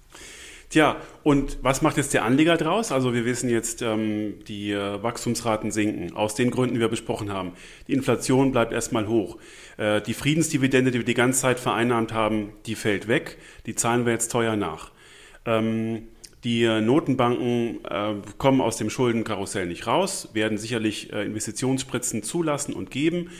Tja, 0.75 0.97
und 1.23 1.59
was 1.63 1.83
macht 1.83 1.99
jetzt 1.99 2.15
der 2.15 2.25
Anleger 2.25 2.57
draus? 2.57 2.91
Also 2.91 3.15
wir 3.15 3.25
wissen 3.25 3.49
jetzt, 3.49 3.81
ähm, 3.81 4.41
die 4.49 4.73
äh, 4.73 5.01
Wachstumsraten 5.01 5.71
sinken, 5.71 6.17
aus 6.17 6.35
den 6.35 6.51
Gründen, 6.51 6.75
die 6.75 6.81
wir 6.81 6.89
besprochen 6.89 7.33
haben. 7.33 7.53
Die 7.87 7.93
Inflation 7.93 8.51
bleibt 8.51 8.73
erstmal 8.73 9.07
hoch. 9.07 9.39
Äh, 9.77 10.01
die 10.01 10.15
Friedensdividende, 10.15 10.91
die 10.91 10.99
wir 10.99 11.05
die 11.05 11.15
ganze 11.15 11.43
Zeit 11.43 11.61
vereinnahmt 11.61 12.13
haben, 12.13 12.55
die 12.67 12.75
fällt 12.75 13.07
weg. 13.07 13.39
Die 13.67 13.77
zahlen 13.77 14.05
wir 14.05 14.15
jetzt 14.15 14.33
teuer 14.33 14.57
nach. 14.57 14.91
Ähm, 15.47 16.09
die 16.43 16.65
äh, 16.65 16.81
Notenbanken 16.81 17.85
äh, 17.85 18.15
kommen 18.39 18.61
aus 18.61 18.77
dem 18.77 18.91
Schuldenkarussell 18.91 19.67
nicht 19.67 19.87
raus, 19.87 20.31
werden 20.33 20.59
sicherlich 20.59 21.13
äh, 21.13 21.25
Investitionsspritzen 21.25 22.25
zulassen 22.25 22.75
und 22.75 22.91
geben. 22.91 23.31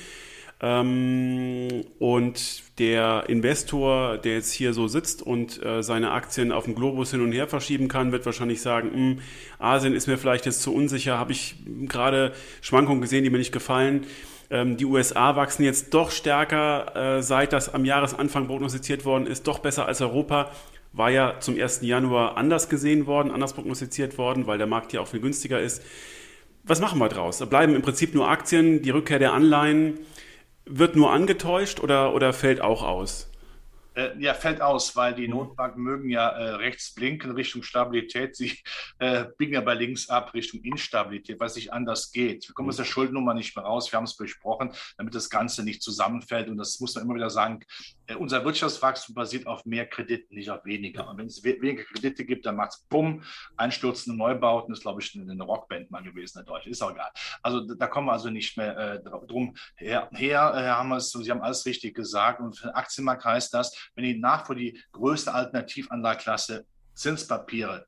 Ähm, 0.65 1.85
und 1.99 2.63
der 2.79 3.25
Investor, 3.29 4.17
der 4.17 4.37
jetzt 4.37 4.51
hier 4.51 4.73
so 4.73 4.89
sitzt 4.89 5.21
und 5.21 5.63
äh, 5.63 5.83
seine 5.83 6.13
Aktien 6.13 6.53
auf 6.53 6.65
dem 6.65 6.75
Globus 6.75 7.11
hin 7.11 7.21
und 7.21 7.33
her 7.33 7.47
verschieben 7.47 7.87
kann, 7.87 8.13
wird 8.13 8.25
wahrscheinlich 8.25 8.63
sagen, 8.63 8.91
hm, 8.91 9.19
Asien 9.59 9.93
ist 9.93 10.07
mir 10.07 10.17
vielleicht 10.17 10.47
jetzt 10.47 10.63
zu 10.63 10.75
unsicher, 10.75 11.19
habe 11.19 11.33
ich 11.33 11.57
gerade 11.83 12.33
Schwankungen 12.63 13.03
gesehen, 13.03 13.25
die 13.25 13.31
mir 13.31 13.37
nicht 13.37 13.53
gefallen. 13.53 14.07
Ähm, 14.51 14.79
die 14.79 14.87
USA 14.87 15.37
wachsen 15.37 15.65
jetzt 15.65 15.93
doch 15.93 16.11
stärker, 16.11 17.19
äh, 17.19 17.23
seit 17.23 17.53
das 17.53 17.75
am 17.75 17.85
Jahresanfang 17.85 18.47
prognostiziert 18.47 19.05
worden 19.05 19.27
ist, 19.27 19.47
doch 19.47 19.59
besser 19.59 19.85
als 19.85 20.01
Europa. 20.01 20.51
War 20.95 21.11
ja 21.11 21.41
zum 21.41 21.61
1. 21.61 21.81
Januar 21.83 22.39
anders 22.39 22.71
gesehen 22.71 23.07
worden, 23.07 23.31
anders 23.31 23.53
prognostiziert 23.53 24.17
worden, 24.17 24.47
weil 24.47 24.57
der 24.57 24.67
Markt 24.67 24.95
ja 24.95 25.03
auch 25.03 25.09
viel 25.09 25.21
günstiger 25.21 25.61
ist. 25.61 25.83
Was 26.63 26.81
machen 26.81 26.99
wir 26.99 27.11
draus? 27.11 27.37
Da 27.37 27.45
bleiben 27.45 27.75
im 27.75 27.83
Prinzip 27.83 28.15
nur 28.15 28.31
Aktien, 28.31 28.81
die 28.81 28.89
Rückkehr 28.89 29.19
der 29.19 29.35
Anleihen, 29.35 29.99
wird 30.67 30.97
nur 30.97 31.13
angetäuscht 31.13 31.81
oder, 31.81 32.15
oder 32.15 32.33
fällt 32.33 32.61
auch 32.61 32.83
aus? 32.83 33.29
Äh, 33.95 34.19
ja, 34.19 34.35
fällt 34.35 34.61
aus, 34.61 34.97
weil 34.97 35.15
die 35.15 35.29
mhm. 35.29 35.35
Notenbanken 35.35 35.83
mögen 35.83 36.11
ja 36.11 36.29
äh, 36.29 36.51
rechts 36.57 36.95
blinken 36.95 37.31
Richtung 37.33 37.63
Stabilität. 37.63 38.37
Sie 38.37 38.59
äh, 38.99 39.27
biegen 39.39 39.55
ja 39.55 39.61
bei 39.61 39.75
links 39.75 40.09
ab 40.09 40.35
Richtung 40.35 40.61
Instabilität, 40.63 41.39
weil 41.39 41.47
es 41.47 41.57
nicht 41.57 41.73
anders 41.73 42.11
geht. 42.11 42.49
Wir 42.49 42.55
kommen 42.55 42.69
aus 42.69 42.77
der 42.77 42.85
Schuldennummer 42.85 43.35
nicht 43.35 43.55
mehr 43.57 43.65
raus. 43.65 43.91
Wir 43.93 43.97
haben 43.97 44.05
es 44.05 44.17
besprochen, 44.17 44.73
damit 44.97 45.15
das 45.15 45.31
Ganze 45.31 45.63
nicht 45.63 45.83
zusammenfällt. 45.83 46.49
Und 46.49 46.57
das 46.57 46.81
muss 46.81 46.95
man 46.95 47.05
immer 47.05 47.15
wieder 47.15 47.31
sagen. 47.31 47.61
Äh, 48.07 48.17
unser 48.17 48.45
Wirtschaftswachstum 48.45 49.15
basiert 49.15 49.47
auf 49.47 49.65
mehr 49.65 49.87
Krediten, 49.87 50.35
nicht 50.35 50.51
auf 50.51 50.65
weniger. 50.65 51.09
Und 51.09 51.19
wenn 51.19 51.27
es 51.27 51.45
we 51.45 51.61
weniger 51.61 51.85
Kredite 51.85 52.25
gibt, 52.25 52.47
dann 52.47 52.57
macht 52.57 52.73
es 52.73 52.87
bumm, 52.89 53.23
einstürzende 53.57 54.19
Neubauten. 54.19 54.73
Das 54.73 54.81
ist, 54.81 54.83
glaube 54.83 55.01
ich, 55.01 55.15
eine 55.15 55.43
Rockband 55.43 55.91
mal 55.91 56.03
gewesen 56.03 56.41
in 56.41 56.47
Deutschland. 56.47 56.73
Ist 56.73 56.83
auch 56.83 56.91
egal. 56.91 57.11
Also 57.43 57.61
da 57.61 57.87
kommen 57.87 58.09
wir 58.09 58.13
also 58.13 58.31
nicht 58.31 58.57
mehr 58.57 58.77
äh, 58.77 59.03
drum 59.03 59.57
her. 59.77 60.09
her 60.13 60.53
äh, 60.55 60.85
wir 60.89 60.97
es, 60.97 61.13
Sie 61.13 61.31
haben 61.31 61.43
alles 61.43 61.65
richtig 61.65 61.95
gesagt. 61.95 62.41
Und 62.41 62.57
für 62.57 62.67
den 62.69 62.75
Aktienmarkt 62.75 63.25
heißt 63.25 63.55
das, 63.55 63.84
wenn 63.95 64.05
die 64.05 64.19
nach 64.19 64.47
vor 64.47 64.55
die 64.55 64.81
größte 64.93 65.33
Alternativanlageklasse 65.33 66.67
Zinspapiere 66.95 67.87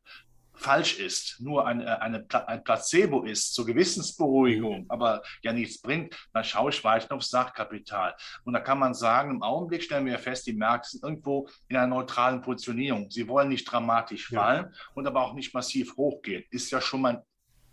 falsch 0.57 0.99
ist, 0.99 1.41
nur 1.41 1.67
ein, 1.67 1.87
eine, 1.87 2.27
ein 2.47 2.65
Placebo 2.65 3.23
ist 3.23 3.55
zur 3.55 3.67
Gewissensberuhigung, 3.67 4.83
mhm. 4.83 4.91
aber 4.91 5.23
ja 5.43 5.53
nichts 5.53 5.81
bringt, 5.81 6.17
dann 6.33 6.45
schaue 6.45 6.71
ich 6.71 6.83
weiter 6.83 7.15
aufs 7.15 7.31
Sachkapital. 7.31 8.15
Und 8.45 8.55
da 8.55 8.61
kann 8.61 8.79
man 8.79 8.95
sagen, 8.95 9.31
im 9.31 9.43
Augenblick 9.43 9.83
stellen 9.83 10.07
wir 10.07 10.13
ja 10.13 10.19
fest, 10.19 10.47
die 10.47 10.55
Märkte 10.55 10.91
sind 10.91 11.05
irgendwo 11.05 11.49
in 11.69 11.77
einer 11.77 11.87
neutralen 11.87 12.41
Positionierung. 12.41 13.11
Sie 13.11 13.29
wollen 13.29 13.49
nicht 13.49 13.71
dramatisch 13.71 14.29
fallen 14.29 14.65
ja. 14.65 14.81
und 14.95 15.07
aber 15.07 15.23
auch 15.23 15.35
nicht 15.35 15.55
massiv 15.55 15.97
hochgehen. 15.97 16.45
Ist 16.51 16.71
ja 16.71 16.81
schon 16.81 17.03
mal 17.03 17.25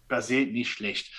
per 0.07 0.21
se 0.21 0.45
nicht 0.45 0.69
schlecht. 0.69 1.13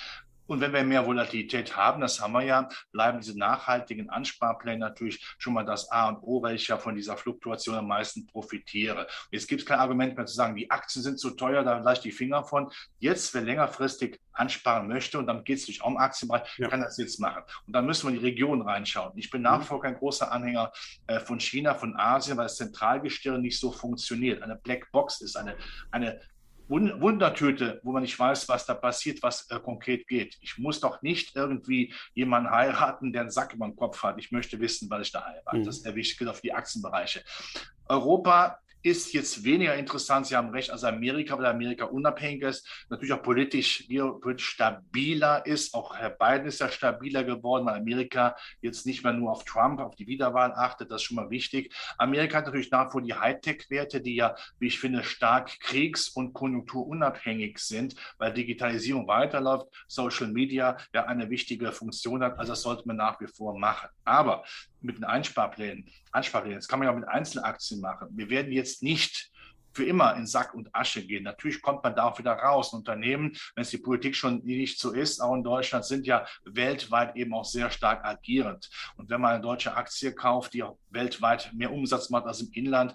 Und 0.47 0.61
wenn 0.61 0.73
wir 0.73 0.85
mehr 0.85 1.07
Volatilität 1.07 1.77
haben, 1.77 2.01
das 2.01 2.21
haben 2.21 2.33
wir 2.33 2.43
ja, 2.43 2.69
bleiben 2.93 3.21
diese 3.21 3.39
nachhaltigen 3.39 4.11
Ansparpläne 4.11 4.79
natürlich 4.79 5.25
schon 5.39 5.55
mal 5.55 5.65
das 5.65 5.91
A 5.91 6.09
und 6.09 6.19
O, 6.23 6.43
weil 6.43 6.57
ich 6.57 6.69
ja 6.69 6.77
von 6.77 6.95
dieser 6.95 7.17
Fluktuation 7.17 7.77
am 7.77 7.89
meisten 7.89 8.27
profitiere. 8.27 9.07
Jetzt 9.31 9.49
gibt 9.49 9.63
es 9.63 9.67
kein 9.67 9.79
Argument 9.79 10.17
mehr 10.17 10.27
zu 10.27 10.35
sagen, 10.35 10.57
die 10.57 10.71
Aktien 10.71 11.03
sind 11.03 11.19
zu 11.19 11.31
teuer, 11.31 11.65
da 11.65 11.79
lasse 11.79 11.99
ich 11.99 12.03
die 12.03 12.13
Finger 12.13 12.45
von. 12.45 12.71
Jetzt, 12.99 13.35
wer 13.35 13.43
längerfristig 13.43 14.21
ansparen 14.33 14.89
möchte, 14.89 15.19
und 15.19 15.27
dann 15.27 15.45
geht 15.45 15.59
es 15.59 15.63
natürlich 15.63 15.83
auch 15.83 15.89
um 15.89 15.97
Aktienbereich, 15.97 16.59
ja. 16.59 16.69
kann 16.69 16.81
das 16.81 16.99
jetzt 16.99 17.21
machen. 17.21 17.43
Und 17.67 17.73
dann 17.73 17.87
müssen 17.87 18.09
wir 18.09 18.15
in 18.15 18.21
die 18.21 18.27
Region 18.27 18.63
reinschauen. 18.63 19.13
Ich 19.17 19.31
bin 19.31 19.43
nach 19.43 19.61
wie 19.61 19.65
vor 19.65 19.81
kein 19.81 19.95
großer 19.95 20.31
Anhänger 20.31 20.73
äh, 21.07 21.21
von 21.21 21.41
China, 21.41 21.75
von 21.75 21.97
Asien, 21.97 22.37
weil 22.37 22.47
das 22.47 22.57
Zentralgestirn 22.57 23.41
nicht 23.41 23.59
so 23.59 23.71
funktioniert. 23.71 24.43
Eine 24.43 24.57
Blackbox 24.57 25.21
ist 25.21 25.37
eine, 25.37 25.57
eine 25.91 26.21
Wundertüte, 26.69 27.81
wo 27.83 27.93
man 27.93 28.03
nicht 28.03 28.19
weiß, 28.19 28.49
was 28.49 28.67
da 28.67 28.75
passiert, 28.75 29.23
was 29.23 29.51
äh, 29.51 29.59
konkret 29.61 30.07
geht. 30.09 30.37
Ich 30.41 30.59
muss 30.59 30.81
doch 30.81 31.03
nicht 31.03 31.37
irgendwie 31.37 31.93
jemanden 32.15 32.51
heiraten, 32.51 33.13
der 33.13 33.23
einen 33.23 33.31
Sack 33.31 33.55
über 33.55 33.67
den 33.67 33.77
Kopf 33.77 34.03
hat. 34.03 34.19
Ich 34.19 34.33
möchte 34.33 34.59
wissen, 34.61 34.89
was 34.91 35.07
ich 35.07 35.13
da 35.13 35.25
heirate. 35.25 35.59
Mhm. 35.59 35.65
Das 35.65 35.77
ist 35.77 35.87
der 35.87 35.95
wichtige 35.95 36.31
auf 36.31 36.41
die 36.41 36.53
Aktienbereiche. 36.53 37.23
Europa 37.89 38.59
ist 38.85 39.15
jetzt 39.15 39.45
weniger 39.45 39.75
interessant. 39.75 40.27
Sie 40.27 40.37
haben 40.37 40.51
recht, 40.51 40.71
als 40.71 40.85
Amerika, 40.85 41.39
weil 41.39 41.47
Amerika 41.47 41.87
unabhängig 41.87 42.43
ist, 42.43 42.69
natürlich 42.91 43.15
auch 43.15 43.23
politisch, 43.23 43.89
geopolitisch 43.89 44.47
stabiler 44.47 45.45
ist. 45.47 45.73
Auch 45.73 45.97
Herr 45.97 46.11
Biden 46.11 46.47
ist 46.47 46.61
ja 46.61 46.69
stabiler 46.69 47.25
geworden, 47.25 47.65
weil 47.65 47.77
Amerika 47.81 48.37
jetzt 48.61 48.85
nicht 48.85 49.03
mehr 49.03 49.15
nur 49.15 49.33
auf 49.33 49.45
Trump, 49.45 49.81
auf 49.81 49.97
die 49.97 50.07
Wiederwahl 50.07 50.53
achtet. 50.53 50.91
Das 50.91 51.01
ist 51.01 51.07
schon 51.07 51.17
mal 51.17 51.31
wichtig. 51.31 51.75
Amerika 51.97 52.39
hat 52.39 52.45
natürlich 52.45 52.71
nach 52.71 52.89
wie 52.89 52.93
vor 52.93 53.03
die 53.03 53.15
Hightech-Werte, 53.15 54.03
die 54.03 54.17
ja, 54.17 54.37
wie 54.59 54.67
ich 54.67 54.79
finde, 54.79 55.03
stark 55.03 55.59
kriegs- 55.61 56.11
und 56.11 56.35
konjunkturunabhängig 56.35 57.59
sind, 57.59 57.95
weil 58.19 58.35
Digitalisierung 58.35 59.09
weiterläuft, 59.09 59.67
Social 59.89 60.29
Media 60.29 60.77
ja 60.93 61.07
eine 61.07 61.31
wichtige 61.31 61.73
Funktion 61.73 62.23
hat. 62.23 62.39
Also 62.39 62.53
das 62.53 62.61
sollte 62.61 62.87
man 62.87 62.97
nach 62.99 63.19
wie 63.21 63.29
vor 63.29 63.59
machen. 63.59 63.89
Aber 64.05 64.45
mit 64.85 64.99
den 64.99 65.05
Einsparplänen, 65.05 65.87
Einsparplänen, 66.13 66.59
das 66.59 66.69
kann 66.69 66.79
man 66.79 66.87
ja 66.87 66.93
auch 66.93 66.99
mit 66.99 67.09
Einzelaktien 67.09 67.81
machen. 67.81 68.09
Wir 68.13 68.29
werden 68.29 68.53
jetzt 68.53 68.83
nicht 68.83 69.31
für 69.75 69.85
immer 69.85 70.15
in 70.15 70.27
Sack 70.27 70.55
und 70.55 70.73
Asche 70.75 71.05
gehen. 71.05 71.25
Natürlich 71.25 71.61
kommt 71.61 71.83
man 71.83 71.97
da 71.97 72.05
auch 72.05 72.19
wieder 72.19 72.33
raus. 72.33 72.73
Unternehmen, 72.73 73.37
wenn 73.57 73.63
es 73.63 73.71
die 73.71 73.79
Politik 73.79 74.15
schon 74.15 74.39
nicht 74.45 74.79
so 74.79 74.93
ist, 74.93 75.21
auch 75.21 75.35
in 75.35 75.43
Deutschland, 75.43 75.85
sind 75.85 76.07
ja 76.07 76.27
weltweit 76.45 77.17
eben 77.17 77.35
auch 77.35 77.45
sehr 77.45 77.71
stark 77.71 78.05
agierend. 78.05 78.71
Und 78.97 79.11
wenn 79.11 79.21
man 79.21 79.33
eine 79.33 79.43
deutsche 79.43 79.75
Aktie 79.75 80.13
kauft, 80.13 80.55
die 80.55 80.63
auch 80.63 80.79
weltweit 80.91 81.53
mehr 81.55 81.73
Umsatz 81.73 82.09
macht 82.11 82.27
als 82.27 82.41
im 82.41 82.51
Inland, 82.53 82.95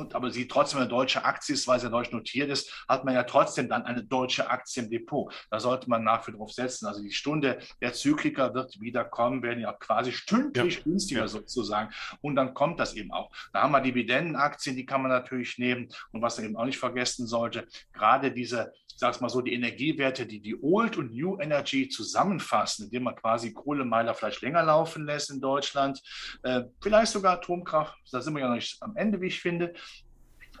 und 0.00 0.14
aber 0.14 0.30
sie 0.30 0.48
trotzdem 0.48 0.80
eine 0.80 0.88
deutsche 0.88 1.24
Aktie 1.24 1.54
ist, 1.54 1.68
weil 1.68 1.78
sie 1.78 1.90
deutsch 1.90 2.10
notiert 2.12 2.50
ist, 2.50 2.84
hat 2.88 3.04
man 3.04 3.14
ja 3.14 3.22
trotzdem 3.22 3.68
dann 3.68 3.82
eine 3.84 4.02
deutsche 4.02 4.48
Aktie 4.48 4.82
im 4.82 4.90
Depot. 4.90 5.32
Da 5.50 5.60
sollte 5.60 5.88
man 5.88 6.02
nach 6.02 6.26
wie 6.26 6.32
drauf 6.32 6.52
setzen. 6.52 6.86
Also 6.86 7.02
die 7.02 7.12
Stunde 7.12 7.58
der 7.80 7.92
Zykliker 7.92 8.54
wird 8.54 8.80
wieder 8.80 9.04
kommen, 9.04 9.42
werden 9.42 9.60
ja 9.60 9.72
quasi 9.72 10.12
stündlich 10.12 10.76
ja. 10.76 10.82
günstiger 10.82 11.20
ja. 11.22 11.28
sozusagen. 11.28 11.92
Und 12.20 12.36
dann 12.36 12.54
kommt 12.54 12.80
das 12.80 12.94
eben 12.94 13.12
auch. 13.12 13.30
Da 13.52 13.62
haben 13.62 13.72
wir 13.72 13.80
Dividendenaktien, 13.80 14.76
die 14.76 14.86
kann 14.86 15.02
man 15.02 15.10
natürlich 15.10 15.58
nehmen. 15.58 15.88
Und 16.12 16.22
was 16.22 16.38
man 16.38 16.46
eben 16.46 16.56
auch 16.56 16.64
nicht 16.64 16.78
vergessen 16.78 17.26
sollte, 17.26 17.66
gerade 17.92 18.32
diese 18.32 18.72
sag's 19.00 19.20
mal 19.20 19.28
so, 19.28 19.40
die 19.40 19.54
Energiewerte, 19.54 20.26
die 20.26 20.40
die 20.40 20.62
Old 20.62 20.96
und 20.96 21.12
New 21.12 21.38
Energy 21.40 21.88
zusammenfassen, 21.88 22.84
indem 22.84 23.04
man 23.04 23.16
quasi 23.16 23.52
Kohlemeiler 23.52 24.14
vielleicht 24.14 24.42
länger 24.42 24.62
laufen 24.62 25.04
lässt 25.04 25.30
in 25.30 25.40
Deutschland, 25.40 26.00
äh, 26.42 26.62
vielleicht 26.80 27.12
sogar 27.12 27.38
Atomkraft, 27.38 27.96
da 28.12 28.20
sind 28.20 28.34
wir 28.34 28.40
ja 28.40 28.48
noch 28.48 28.54
nicht 28.54 28.80
am 28.82 28.96
Ende, 28.96 29.20
wie 29.20 29.26
ich 29.26 29.40
finde, 29.40 29.74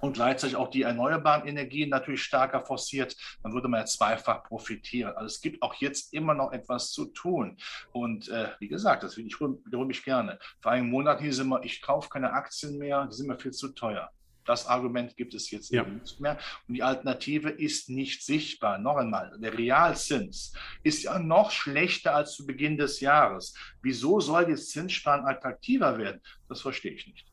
und 0.00 0.14
gleichzeitig 0.14 0.56
auch 0.56 0.68
die 0.68 0.82
erneuerbaren 0.82 1.46
Energien 1.46 1.90
natürlich 1.90 2.22
stärker 2.22 2.64
forciert, 2.64 3.14
dann 3.42 3.52
würde 3.52 3.68
man 3.68 3.80
ja 3.80 3.86
zweifach 3.86 4.44
profitieren. 4.44 5.14
Also 5.14 5.26
es 5.26 5.40
gibt 5.40 5.62
auch 5.62 5.74
jetzt 5.74 6.14
immer 6.14 6.32
noch 6.32 6.52
etwas 6.52 6.90
zu 6.90 7.06
tun. 7.06 7.58
Und 7.92 8.28
äh, 8.28 8.48
wie 8.58 8.68
gesagt, 8.68 9.02
das 9.02 9.18
wiederhole 9.18 9.90
ich 9.90 10.02
gerne. 10.02 10.38
Vor 10.60 10.72
einem 10.72 10.88
Monat 10.88 11.20
hieß 11.20 11.34
es 11.34 11.40
immer, 11.40 11.62
ich 11.62 11.82
kaufe 11.82 12.08
keine 12.08 12.32
Aktien 12.32 12.78
mehr, 12.78 13.06
die 13.06 13.14
sind 13.14 13.26
mir 13.26 13.38
viel 13.38 13.52
zu 13.52 13.74
teuer. 13.74 14.10
Das 14.44 14.66
Argument 14.66 15.16
gibt 15.16 15.34
es 15.34 15.50
jetzt 15.50 15.70
ja. 15.70 15.84
nicht 15.84 16.20
mehr. 16.20 16.38
Und 16.66 16.74
die 16.74 16.82
Alternative 16.82 17.50
ist 17.50 17.88
nicht 17.88 18.24
sichtbar. 18.24 18.78
Noch 18.78 18.96
einmal, 18.96 19.32
der 19.38 19.56
Realzins 19.56 20.52
ist 20.82 21.02
ja 21.02 21.18
noch 21.18 21.50
schlechter 21.50 22.14
als 22.14 22.34
zu 22.34 22.46
Beginn 22.46 22.76
des 22.76 23.00
Jahres. 23.00 23.54
Wieso 23.82 24.20
soll 24.20 24.48
jetzt 24.48 24.70
Zinssparen 24.70 25.26
attraktiver 25.26 25.98
werden? 25.98 26.20
Das 26.48 26.60
verstehe 26.62 26.92
ich 26.92 27.06
nicht. 27.06 27.26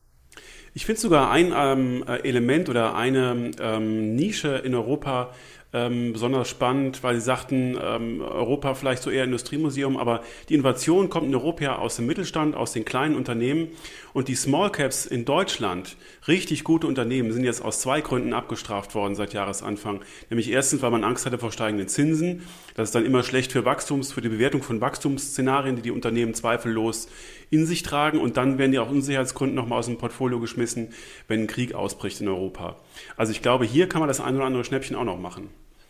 Ich 0.74 0.86
finde 0.86 1.00
sogar 1.00 1.30
ein 1.30 1.52
ähm, 1.54 2.04
Element 2.06 2.68
oder 2.68 2.94
eine 2.94 3.50
ähm, 3.58 4.14
Nische 4.14 4.58
in 4.58 4.74
Europa 4.74 5.34
ähm, 5.72 6.14
besonders 6.14 6.48
spannend, 6.48 7.02
weil 7.02 7.16
sie 7.16 7.20
sagten, 7.20 7.76
ähm, 7.80 8.22
Europa 8.22 8.74
vielleicht 8.74 9.02
so 9.02 9.10
eher 9.10 9.24
Industriemuseum, 9.24 9.98
aber 9.98 10.22
die 10.48 10.54
Innovation 10.54 11.10
kommt 11.10 11.26
in 11.26 11.34
Europa 11.34 11.64
ja 11.64 11.78
aus 11.78 11.96
dem 11.96 12.06
Mittelstand, 12.06 12.56
aus 12.56 12.72
den 12.72 12.86
kleinen 12.86 13.14
Unternehmen 13.14 13.68
und 14.14 14.28
die 14.28 14.34
Small 14.34 14.70
Caps 14.70 15.04
in 15.04 15.26
Deutschland, 15.26 15.96
richtig 16.26 16.64
gute 16.64 16.86
Unternehmen, 16.86 17.32
sind 17.32 17.44
jetzt 17.44 17.62
aus 17.62 17.80
zwei 17.80 18.00
Gründen 18.00 18.32
abgestraft 18.32 18.94
worden 18.94 19.14
seit 19.14 19.34
Jahresanfang. 19.34 20.00
Nämlich 20.30 20.50
erstens, 20.50 20.80
weil 20.80 20.90
man 20.90 21.04
Angst 21.04 21.26
hatte 21.26 21.38
vor 21.38 21.52
steigenden 21.52 21.88
Zinsen. 21.88 22.42
Das 22.74 22.88
ist 22.88 22.94
dann 22.94 23.04
immer 23.04 23.22
schlecht 23.22 23.52
für 23.52 23.64
Wachstums, 23.64 24.12
für 24.12 24.22
die 24.22 24.28
Bewertung 24.30 24.62
von 24.62 24.80
Wachstumsszenarien, 24.80 25.76
die 25.76 25.82
die 25.82 25.90
Unternehmen 25.90 26.32
zweifellos 26.32 27.08
in 27.50 27.66
sich 27.66 27.82
tragen 27.82 28.20
und 28.20 28.36
dann 28.36 28.58
werden 28.58 28.72
die 28.72 28.78
auch 28.78 28.90
Unsicherheitsgründen 28.90 29.56
nochmal 29.56 29.78
aus 29.78 29.86
dem 29.86 29.98
Portfolio 29.98 30.40
geschmissen, 30.40 30.88
wenn 31.28 31.42
ein 31.42 31.46
Krieg 31.46 31.74
ausbricht 31.74 32.20
in 32.20 32.28
Europa. 32.28 32.76
Also 33.16 33.32
ich 33.32 33.42
glaube, 33.42 33.64
hier 33.64 33.88
kann 33.88 34.00
man 34.00 34.08
das 34.08 34.20
ein 34.20 34.36
oder 34.36 34.44
andere 34.44 34.64
Schnäppchen 34.64 34.96
auch 34.96 35.04
noch 35.04 35.18
machen. 35.18 35.48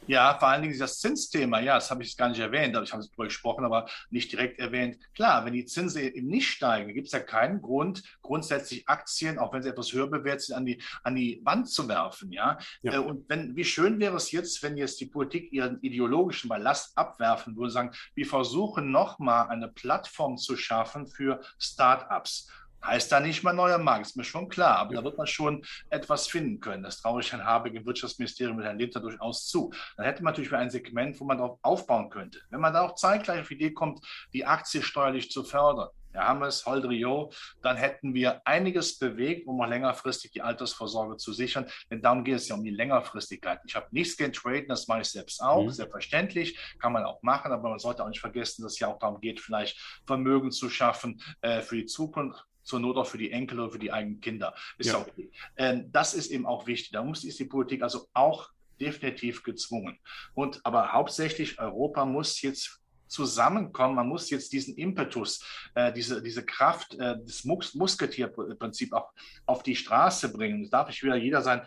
Ja, 0.08 0.38
vor 0.38 0.48
allen 0.48 0.62
Dingen 0.62 0.78
das 0.78 1.00
Zinsthema, 1.00 1.60
ja, 1.60 1.74
das 1.74 1.90
habe 1.90 2.02
ich 2.02 2.16
gar 2.16 2.30
nicht 2.30 2.40
erwähnt, 2.40 2.76
ich 2.82 2.92
habe 2.92 3.02
es 3.02 3.10
darüber 3.10 3.24
gesprochen, 3.24 3.64
aber 3.66 3.86
nicht 4.08 4.32
direkt 4.32 4.58
erwähnt. 4.58 4.96
Klar, 5.14 5.44
wenn 5.44 5.52
die 5.52 5.66
Zinsen 5.66 6.00
eben 6.00 6.28
nicht 6.28 6.48
steigen, 6.48 6.94
gibt 6.94 7.08
es 7.08 7.12
ja 7.12 7.20
keinen 7.20 7.60
Grund, 7.60 8.02
grundsätzlich 8.22 8.88
Aktien, 8.88 9.38
auch 9.38 9.52
wenn 9.52 9.62
sie 9.62 9.68
etwas 9.68 9.92
höher 9.92 10.06
bewertet 10.06 10.46
sind, 10.46 10.56
an 10.56 10.64
die, 10.64 10.82
an 11.02 11.14
die 11.14 11.42
Wand 11.44 11.68
zu 11.68 11.88
werfen, 11.88 12.32
ja. 12.32 12.58
ja. 12.80 12.94
Äh, 12.94 12.98
und 12.98 13.28
wenn, 13.28 13.54
wie 13.54 13.64
schön 13.64 14.00
wäre 14.00 14.16
es 14.16 14.32
jetzt, 14.32 14.62
wenn 14.62 14.78
jetzt 14.78 14.98
die 15.00 15.06
Politik 15.06 15.52
ihren 15.52 15.78
ideologischen 15.82 16.48
Ballast 16.48 16.96
abwerfen 16.96 17.54
würde, 17.56 17.70
sagen, 17.70 17.90
wir 18.14 18.26
versuchen 18.26 18.90
nochmal 18.90 19.48
eine 19.48 19.68
Plattform 19.68 20.38
zu 20.38 20.56
schaffen 20.56 21.06
für 21.06 21.42
Start-ups. 21.58 22.50
Heißt 22.84 23.10
da 23.10 23.20
nicht 23.20 23.42
mal 23.42 23.52
neuer 23.52 23.78
Markt, 23.78 24.06
ist 24.06 24.16
mir 24.16 24.24
schon 24.24 24.48
klar, 24.48 24.78
aber 24.78 24.94
ja. 24.94 25.00
da 25.00 25.04
wird 25.04 25.18
man 25.18 25.26
schon 25.26 25.64
etwas 25.90 26.26
finden 26.26 26.60
können. 26.60 26.82
Das 26.82 27.00
traue 27.00 27.20
ich 27.20 27.32
Herrn 27.32 27.44
Habeck 27.44 27.74
im 27.74 27.84
Wirtschaftsministerium 27.84 28.56
mit 28.56 28.66
Herrn 28.66 28.78
Linter 28.78 29.00
durchaus 29.00 29.46
zu. 29.46 29.72
Dann 29.96 30.06
hätte 30.06 30.22
man 30.22 30.32
natürlich 30.32 30.52
ein 30.52 30.70
Segment, 30.70 31.18
wo 31.20 31.24
man 31.24 31.38
darauf 31.38 31.58
aufbauen 31.62 32.10
könnte. 32.10 32.40
Wenn 32.50 32.60
man 32.60 32.72
da 32.72 32.82
auch 32.82 32.94
zeitgleich 32.94 33.40
auf 33.40 33.48
die 33.48 33.54
Idee 33.54 33.72
kommt, 33.72 34.00
die 34.32 34.44
Aktie 34.44 34.82
steuerlich 34.82 35.30
zu 35.30 35.44
fördern, 35.44 35.88
Herr 36.12 36.28
Hammes, 36.28 36.64
Holdrio, 36.64 37.30
dann 37.62 37.76
hätten 37.76 38.14
wir 38.14 38.40
einiges 38.46 38.98
bewegt, 38.98 39.46
um 39.46 39.60
auch 39.60 39.68
längerfristig 39.68 40.30
die 40.32 40.42
Altersvorsorge 40.42 41.16
zu 41.16 41.32
sichern. 41.32 41.66
Denn 41.90 42.00
darum 42.00 42.24
geht 42.24 42.36
es 42.36 42.48
ja 42.48 42.54
um 42.54 42.64
die 42.64 42.70
Längerfristigkeit. 42.70 43.60
Ich 43.66 43.76
habe 43.76 43.86
nichts 43.90 44.16
gegen 44.16 44.32
Traden, 44.32 44.68
das 44.68 44.88
mache 44.88 45.02
ich 45.02 45.10
selbst 45.10 45.42
auch. 45.42 45.64
Mhm. 45.64 45.70
Selbstverständlich 45.70 46.58
kann 46.80 46.92
man 46.92 47.04
auch 47.04 47.22
machen, 47.22 47.52
aber 47.52 47.68
man 47.68 47.78
sollte 47.78 48.02
auch 48.02 48.08
nicht 48.08 48.20
vergessen, 48.20 48.62
dass 48.62 48.72
es 48.72 48.78
ja 48.78 48.88
auch 48.88 48.98
darum 48.98 49.20
geht, 49.20 49.40
vielleicht 49.40 49.78
Vermögen 50.06 50.50
zu 50.50 50.70
schaffen 50.70 51.20
äh, 51.42 51.60
für 51.60 51.76
die 51.76 51.86
Zukunft 51.86 52.44
zur 52.68 52.80
Not 52.80 52.96
auch 52.96 53.06
für 53.06 53.18
die 53.18 53.32
Enkel 53.32 53.60
oder 53.60 53.72
für 53.72 53.78
die 53.78 53.92
eigenen 53.92 54.20
Kinder. 54.20 54.54
Ist 54.76 54.90
ja. 54.90 54.98
okay. 54.98 55.30
Ähm, 55.56 55.90
das 55.90 56.14
ist 56.14 56.30
eben 56.30 56.46
auch 56.46 56.66
wichtig. 56.66 56.92
Da 56.92 57.02
muss 57.02 57.24
ist 57.24 57.38
die 57.38 57.46
Politik 57.46 57.82
also 57.82 58.06
auch 58.12 58.50
definitiv 58.80 59.42
gezwungen. 59.42 59.98
Und 60.34 60.60
aber 60.64 60.92
hauptsächlich 60.92 61.58
Europa 61.58 62.04
muss 62.04 62.40
jetzt 62.42 62.80
zusammenkommen. 63.08 63.96
Man 63.96 64.08
muss 64.08 64.28
jetzt 64.30 64.52
diesen 64.52 64.76
Impetus, 64.76 65.42
äh, 65.74 65.92
diese, 65.92 66.22
diese 66.22 66.44
Kraft, 66.44 66.94
äh, 66.94 67.16
das 67.24 67.44
Mus 67.44 67.74
Musketierprinzip 67.74 68.92
auch 68.92 69.10
auf 69.46 69.62
die 69.62 69.74
Straße 69.74 70.30
bringen. 70.30 70.62
Es 70.62 70.70
darf 70.70 70.88
nicht 70.88 71.02
wieder 71.02 71.16
jeder 71.16 71.42
sein 71.42 71.62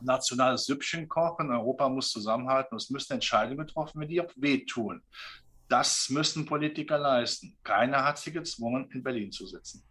nationales 0.00 0.64
Süppchen 0.64 1.08
kochen. 1.08 1.50
Europa 1.50 1.88
muss 1.88 2.10
zusammenhalten. 2.10 2.76
Es 2.76 2.88
müssen 2.88 3.14
Entscheidungen 3.14 3.66
getroffen 3.66 4.00
werden, 4.00 4.10
die 4.10 4.20
auch 4.20 4.32
wehtun. 4.36 5.02
Das 5.68 6.08
müssen 6.08 6.46
Politiker 6.46 6.98
leisten. 6.98 7.56
Keiner 7.62 8.04
hat 8.04 8.18
sie 8.18 8.32
gezwungen, 8.32 8.90
in 8.90 9.02
Berlin 9.02 9.30
zu 9.30 9.46
sitzen. 9.46 9.82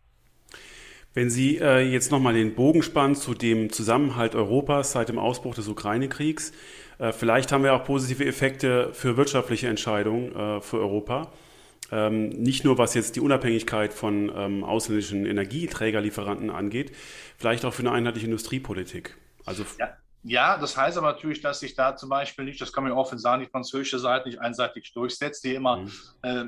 Wenn 1.18 1.32
Sie 1.32 1.58
äh, 1.58 1.80
jetzt 1.80 2.12
nochmal 2.12 2.36
den 2.36 2.54
Bogen 2.54 2.84
spannen 2.84 3.16
zu 3.16 3.34
dem 3.34 3.72
Zusammenhalt 3.72 4.36
Europas 4.36 4.92
seit 4.92 5.10
dem 5.10 5.18
Ausbruch 5.18 5.56
des 5.56 5.68
Ukraine-Kriegs, 5.68 6.52
äh, 7.00 7.12
vielleicht 7.12 7.52
haben 7.52 7.64
wir 7.64 7.74
auch 7.74 7.84
positive 7.86 8.24
Effekte 8.24 8.94
für 8.94 9.18
wirtschaftliche 9.18 9.68
Entscheidungen 9.68 10.36
äh, 10.36 10.62
für 10.62 10.78
Europa. 10.78 11.32
Ähm, 11.92 12.30
nicht 12.30 12.66
nur 12.66 12.78
was 12.78 12.94
jetzt 12.94 13.16
die 13.16 13.20
Unabhängigkeit 13.20 13.96
von 13.96 14.32
ähm, 14.36 14.64
ausländischen 14.64 15.26
Energieträgerlieferanten 15.26 16.52
angeht, 16.52 16.92
vielleicht 17.40 17.66
auch 17.66 17.74
für 17.74 17.82
eine 17.82 17.94
einheitliche 17.94 18.28
Industriepolitik. 18.28 19.18
Also 19.44 19.66
ja. 19.80 19.90
Ja, 20.24 20.58
das 20.58 20.78
heißt 20.78 20.98
aber 20.98 21.14
natürlich, 21.14 21.42
dass 21.42 21.62
sich 21.62 21.74
da 21.74 21.96
zum 21.96 22.10
Beispiel 22.10 22.46
nicht, 22.46 22.60
das 22.62 22.74
kann 22.74 22.84
man 22.84 22.92
ja 22.92 22.98
offen 22.98 23.18
sagen, 23.18 23.42
die 23.44 23.50
französische 23.50 23.98
Seite 23.98 24.28
nicht 24.28 24.40
einseitig 24.40 24.92
durchsetzt, 24.94 25.44
die 25.44 25.56
immer 25.56 25.78
mhm. 25.78 25.92
äh, 26.22 26.46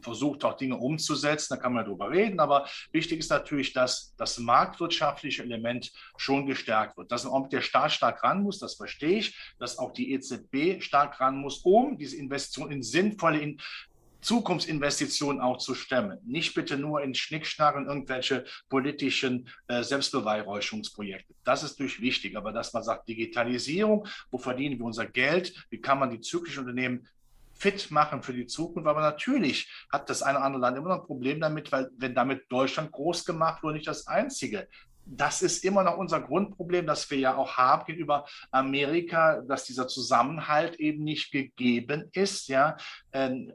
versucht 0.00 0.44
auch 0.44 0.56
Dinge 0.56 0.76
umzusetzen, 0.76 1.54
da 1.54 1.56
kann 1.56 1.72
man 1.72 1.84
darüber 1.84 2.10
reden, 2.10 2.40
aber 2.40 2.68
wichtig 2.92 3.20
ist 3.20 3.30
natürlich, 3.30 3.72
dass 3.72 4.14
das 4.16 4.38
marktwirtschaftliche 4.38 5.42
Element 5.42 5.92
schon 6.16 6.46
gestärkt 6.46 6.96
wird. 6.96 7.12
Dass 7.12 7.28
der 7.50 7.60
Staat 7.60 7.92
stark 7.92 8.22
ran 8.22 8.42
muss, 8.42 8.58
das 8.58 8.74
verstehe 8.74 9.18
ich, 9.18 9.38
dass 9.58 9.78
auch 9.78 9.92
die 9.92 10.12
EZB 10.12 10.82
stark 10.82 11.20
ran 11.20 11.36
muss, 11.36 11.58
um 11.58 11.98
diese 11.98 12.16
Investitionen 12.16 12.72
in 12.72 12.82
sinnvolle 12.82 13.38
in 13.38 13.60
Zukunftsinvestitionen 14.20 15.40
auch 15.40 15.58
zu 15.58 15.74
stemmen. 15.74 16.18
Nicht 16.24 16.54
bitte 16.54 16.76
nur 16.76 17.02
in 17.02 17.14
Schnickschnack 17.14 17.76
und 17.76 17.86
irgendwelche 17.86 18.44
politischen 18.68 19.48
äh, 19.68 19.82
Selbstbeweihräuchungsprojekte. 19.82 21.34
Das 21.44 21.62
ist 21.62 21.78
durch 21.78 22.00
wichtig, 22.00 22.36
aber 22.36 22.52
dass 22.52 22.72
man 22.72 22.82
sagt, 22.82 23.08
Digitalisierung, 23.08 24.06
wo 24.30 24.38
verdienen 24.38 24.78
wir 24.78 24.86
unser 24.86 25.06
Geld, 25.06 25.54
wie 25.70 25.80
kann 25.80 25.98
man 25.98 26.10
die 26.10 26.20
zyklischen 26.20 26.60
Unternehmen 26.60 27.06
fit 27.58 27.90
machen 27.90 28.22
für 28.22 28.32
die 28.32 28.46
Zukunft. 28.46 28.88
Aber 28.88 29.00
natürlich 29.00 29.70
hat 29.92 30.08
das 30.08 30.22
eine 30.22 30.38
oder 30.38 30.46
andere 30.46 30.62
Land 30.62 30.78
immer 30.78 30.88
noch 30.88 31.00
ein 31.00 31.06
Problem 31.06 31.40
damit, 31.40 31.70
weil 31.72 31.90
wenn 31.98 32.14
damit 32.14 32.50
Deutschland 32.50 32.92
groß 32.92 33.24
gemacht 33.24 33.62
wurde, 33.62 33.74
nicht 33.74 33.88
das 33.88 34.06
einzige. 34.06 34.68
Das 35.04 35.42
ist 35.42 35.64
immer 35.64 35.82
noch 35.82 35.96
unser 35.96 36.20
Grundproblem, 36.20 36.86
das 36.86 37.10
wir 37.10 37.18
ja 37.18 37.34
auch 37.34 37.56
haben 37.56 37.86
gegenüber 37.86 38.26
Amerika, 38.50 39.40
dass 39.40 39.64
dieser 39.64 39.88
Zusammenhalt 39.88 40.76
eben 40.76 41.02
nicht 41.02 41.32
gegeben 41.32 42.10
ist. 42.12 42.48
Ja, 42.48 42.76
ähm, 43.12 43.52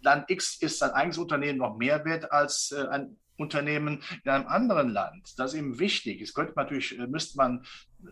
Land 0.00 0.30
X 0.30 0.56
ist 0.62 0.78
sein 0.78 0.92
eigenes 0.92 1.18
Unternehmen 1.18 1.58
noch 1.58 1.76
mehr 1.76 2.04
wert 2.04 2.30
als 2.32 2.72
äh, 2.72 2.86
ein 2.88 3.16
Unternehmen 3.36 4.02
in 4.24 4.30
einem 4.30 4.46
anderen 4.46 4.90
Land. 4.90 5.38
Das 5.38 5.52
ist 5.52 5.58
eben 5.58 5.78
wichtig. 5.78 6.20
Es 6.20 6.34
könnte 6.34 6.52
natürlich, 6.56 6.98
äh, 6.98 7.06
müsste 7.06 7.36
man, 7.36 7.64
äh, 8.04 8.08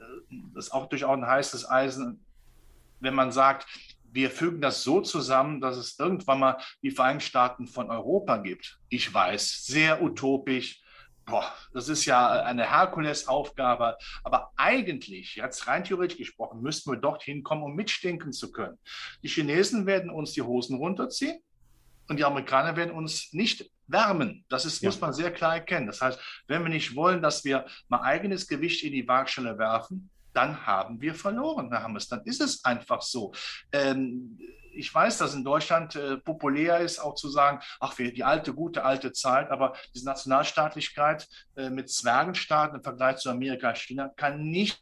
das 0.54 0.66
ist 0.66 0.72
auch 0.72 0.88
durchaus 0.88 1.16
ein 1.16 1.26
heißes 1.26 1.70
Eisen, 1.70 2.24
wenn 3.00 3.14
man 3.14 3.30
sagt, 3.30 3.66
wir 4.12 4.30
fügen 4.30 4.60
das 4.60 4.82
so 4.82 5.00
zusammen, 5.00 5.60
dass 5.60 5.76
es 5.76 5.98
irgendwann 5.98 6.40
mal 6.40 6.56
die 6.82 6.90
Vereinigten 6.90 7.26
Staaten 7.28 7.66
von 7.66 7.90
Europa 7.90 8.38
gibt. 8.38 8.78
Ich 8.88 9.12
weiß, 9.12 9.64
sehr 9.64 10.02
utopisch. 10.02 10.82
Boah, 11.24 11.52
das 11.74 11.88
ist 11.90 12.06
ja 12.06 12.42
eine 12.42 12.70
Herkulesaufgabe. 12.70 13.98
Aber 14.24 14.50
eigentlich, 14.56 15.36
jetzt 15.36 15.66
rein 15.66 15.84
theoretisch 15.84 16.16
gesprochen, 16.16 16.62
müssten 16.62 16.90
wir 16.90 16.96
dorthin 16.96 17.42
kommen, 17.42 17.62
um 17.62 17.74
mitstinken 17.74 18.32
zu 18.32 18.50
können. 18.50 18.78
Die 19.22 19.28
Chinesen 19.28 19.84
werden 19.84 20.10
uns 20.10 20.32
die 20.32 20.42
Hosen 20.42 20.78
runterziehen 20.78 21.38
und 22.08 22.18
die 22.18 22.24
Amerikaner 22.24 22.76
werden 22.76 22.94
uns 22.94 23.32
nicht 23.32 23.70
wärmen. 23.86 24.44
Das 24.48 24.64
ist, 24.64 24.82
ja. 24.82 24.88
muss 24.88 25.00
man 25.00 25.12
sehr 25.12 25.30
klar 25.30 25.56
erkennen. 25.56 25.86
Das 25.86 26.00
heißt, 26.00 26.18
wenn 26.46 26.62
wir 26.62 26.70
nicht 26.70 26.96
wollen, 26.96 27.20
dass 27.20 27.44
wir 27.44 27.66
mal 27.88 28.00
eigenes 28.00 28.46
Gewicht 28.46 28.82
in 28.84 28.92
die 28.92 29.06
Waagschale 29.06 29.58
werfen, 29.58 30.10
dann 30.38 30.64
haben 30.64 31.00
wir 31.00 31.16
verloren, 31.16 31.68
Herr 31.72 31.82
Hammes. 31.82 32.06
Dann 32.06 32.22
ist 32.22 32.40
es 32.40 32.64
einfach 32.64 33.02
so. 33.02 33.32
Ähm, 33.72 34.38
ich 34.72 34.94
weiß, 34.94 35.18
dass 35.18 35.34
in 35.34 35.42
Deutschland 35.42 35.96
äh, 35.96 36.18
populär 36.18 36.78
ist, 36.78 37.00
auch 37.00 37.16
zu 37.16 37.28
sagen, 37.28 37.58
ach, 37.80 37.98
wir, 37.98 38.12
die 38.12 38.22
alte, 38.22 38.54
gute, 38.54 38.84
alte 38.84 39.12
Zeit, 39.12 39.50
aber 39.50 39.74
diese 39.92 40.06
Nationalstaatlichkeit 40.06 41.28
äh, 41.56 41.70
mit 41.70 41.90
Zwergenstaaten 41.90 42.76
im 42.76 42.84
Vergleich 42.84 43.16
zu 43.16 43.30
Amerika, 43.30 43.74
China 43.74 44.12
kann 44.14 44.44
nicht 44.44 44.80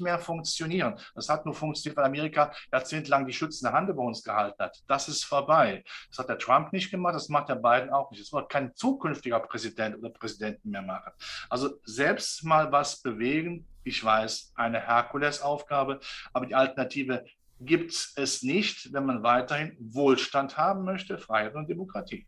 mehr 0.00 0.18
funktionieren. 0.18 0.98
Das 1.14 1.28
hat 1.28 1.46
nur 1.46 1.54
funktioniert, 1.54 1.96
weil 1.98 2.06
Amerika 2.06 2.52
jahrzehntelang 2.72 3.26
die 3.26 3.32
schützende 3.32 3.72
Hand 3.72 3.88
über 3.88 4.02
uns 4.02 4.24
gehalten 4.24 4.60
hat. 4.60 4.82
Das 4.88 5.06
ist 5.06 5.22
vorbei. 5.24 5.84
Das 6.08 6.18
hat 6.18 6.28
der 6.28 6.38
Trump 6.38 6.72
nicht 6.72 6.90
gemacht, 6.90 7.14
das 7.14 7.28
macht 7.28 7.48
der 7.48 7.56
Biden 7.56 7.90
auch 7.90 8.10
nicht. 8.10 8.22
Das 8.22 8.32
wird 8.32 8.48
kein 8.48 8.74
zukünftiger 8.74 9.38
Präsident 9.38 9.98
oder 9.98 10.10
Präsidenten 10.10 10.70
mehr 10.70 10.82
machen. 10.82 11.12
Also 11.48 11.78
selbst 11.84 12.42
mal 12.42 12.72
was 12.72 13.02
bewegen, 13.02 13.68
ich 13.86 14.02
weiß, 14.02 14.52
eine 14.56 14.80
Herkulesaufgabe, 14.80 16.00
aber 16.32 16.46
die 16.46 16.54
Alternative 16.54 17.24
gibt 17.60 18.12
es 18.16 18.42
nicht, 18.42 18.92
wenn 18.92 19.06
man 19.06 19.22
weiterhin 19.22 19.76
Wohlstand 19.78 20.56
haben 20.56 20.84
möchte, 20.84 21.18
Freiheit 21.18 21.54
und 21.54 21.68
Demokratie. 21.68 22.26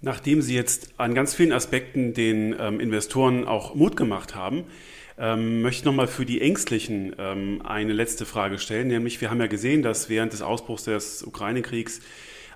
Nachdem 0.00 0.42
Sie 0.42 0.54
jetzt 0.54 0.94
an 0.98 1.14
ganz 1.14 1.34
vielen 1.34 1.52
Aspekten 1.52 2.12
den 2.12 2.54
ähm, 2.58 2.78
Investoren 2.78 3.46
auch 3.46 3.74
Mut 3.74 3.96
gemacht 3.96 4.34
haben, 4.34 4.64
ähm, 5.16 5.62
möchte 5.62 5.80
ich 5.80 5.84
nochmal 5.84 6.06
für 6.06 6.24
die 6.24 6.40
Ängstlichen 6.40 7.14
ähm, 7.18 7.62
eine 7.64 7.92
letzte 7.92 8.24
Frage 8.24 8.58
stellen. 8.58 8.88
Nämlich, 8.88 9.20
wir 9.20 9.30
haben 9.30 9.40
ja 9.40 9.48
gesehen, 9.48 9.82
dass 9.82 10.08
während 10.08 10.32
des 10.32 10.42
Ausbruchs 10.42 10.84
des 10.84 11.24
Ukraine-Kriegs 11.24 12.00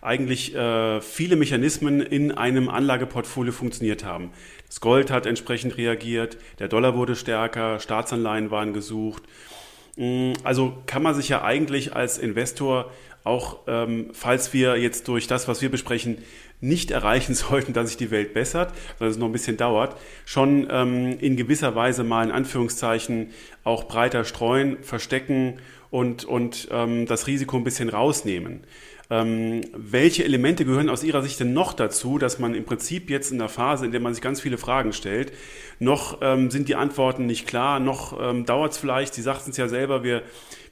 eigentlich 0.00 0.54
äh, 0.54 1.00
viele 1.00 1.36
Mechanismen 1.36 2.00
in 2.00 2.32
einem 2.32 2.68
Anlageportfolio 2.68 3.52
funktioniert 3.52 4.04
haben. 4.04 4.30
Das 4.72 4.80
Gold 4.80 5.10
hat 5.10 5.26
entsprechend 5.26 5.76
reagiert, 5.76 6.38
der 6.58 6.66
Dollar 6.66 6.96
wurde 6.96 7.14
stärker, 7.14 7.78
Staatsanleihen 7.78 8.50
waren 8.50 8.72
gesucht. 8.72 9.22
Mm, 9.96 10.32
also 10.44 10.72
kann 10.86 11.02
man 11.02 11.14
sich 11.14 11.28
ja 11.28 11.44
eigentlich 11.44 11.94
als 11.94 12.16
Investor 12.16 12.90
auch, 13.22 13.58
ähm, 13.66 14.08
falls 14.14 14.54
wir 14.54 14.78
jetzt 14.78 15.08
durch 15.08 15.26
das, 15.26 15.46
was 15.46 15.60
wir 15.60 15.70
besprechen, 15.70 16.24
nicht 16.62 16.90
erreichen 16.90 17.34
sollten, 17.34 17.74
dass 17.74 17.88
sich 17.88 17.98
die 17.98 18.10
Welt 18.10 18.32
bessert, 18.32 18.72
weil 18.98 19.10
es 19.10 19.18
noch 19.18 19.26
ein 19.26 19.32
bisschen 19.32 19.58
dauert, 19.58 19.94
schon 20.24 20.66
ähm, 20.70 21.18
in 21.20 21.36
gewisser 21.36 21.74
Weise 21.74 22.02
mal 22.02 22.24
in 22.24 22.32
Anführungszeichen 22.32 23.28
auch 23.64 23.84
breiter 23.84 24.24
streuen, 24.24 24.82
verstecken 24.82 25.58
und, 25.90 26.24
und 26.24 26.68
ähm, 26.70 27.04
das 27.04 27.26
Risiko 27.26 27.58
ein 27.58 27.64
bisschen 27.64 27.90
rausnehmen. 27.90 28.64
Ähm, 29.12 29.60
welche 29.74 30.24
Elemente 30.24 30.64
gehören 30.64 30.88
aus 30.88 31.04
Ihrer 31.04 31.20
Sicht 31.20 31.38
denn 31.38 31.52
noch 31.52 31.74
dazu, 31.74 32.16
dass 32.16 32.38
man 32.38 32.54
im 32.54 32.64
Prinzip 32.64 33.10
jetzt 33.10 33.30
in 33.30 33.38
der 33.38 33.50
Phase, 33.50 33.84
in 33.84 33.92
der 33.92 34.00
man 34.00 34.14
sich 34.14 34.22
ganz 34.22 34.40
viele 34.40 34.56
Fragen 34.56 34.94
stellt, 34.94 35.34
noch 35.78 36.22
ähm, 36.22 36.50
sind 36.50 36.66
die 36.66 36.76
Antworten 36.76 37.26
nicht 37.26 37.46
klar, 37.46 37.78
noch 37.78 38.18
ähm, 38.18 38.46
dauert 38.46 38.72
es 38.72 38.78
vielleicht, 38.78 39.12
Sie 39.12 39.20
sagten 39.20 39.50
es 39.50 39.58
ja 39.58 39.68
selber, 39.68 40.02
wir, 40.02 40.22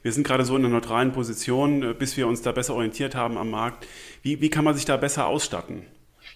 wir 0.01 0.11
sind 0.11 0.25
gerade 0.25 0.43
so 0.43 0.55
in 0.57 0.65
einer 0.65 0.73
neutralen 0.73 1.11
Position, 1.11 1.83
äh, 1.83 1.93
bis 1.93 2.17
wir 2.17 2.25
uns 2.25 2.41
da 2.41 2.51
besser 2.51 2.73
orientiert 2.73 3.13
haben 3.13 3.37
am 3.37 3.51
Markt. 3.51 3.85
Wie, 4.23 4.41
wie 4.41 4.49
kann 4.49 4.63
man 4.63 4.73
sich 4.73 4.85
da 4.85 4.97
besser 4.97 5.27
ausstatten? 5.27 5.85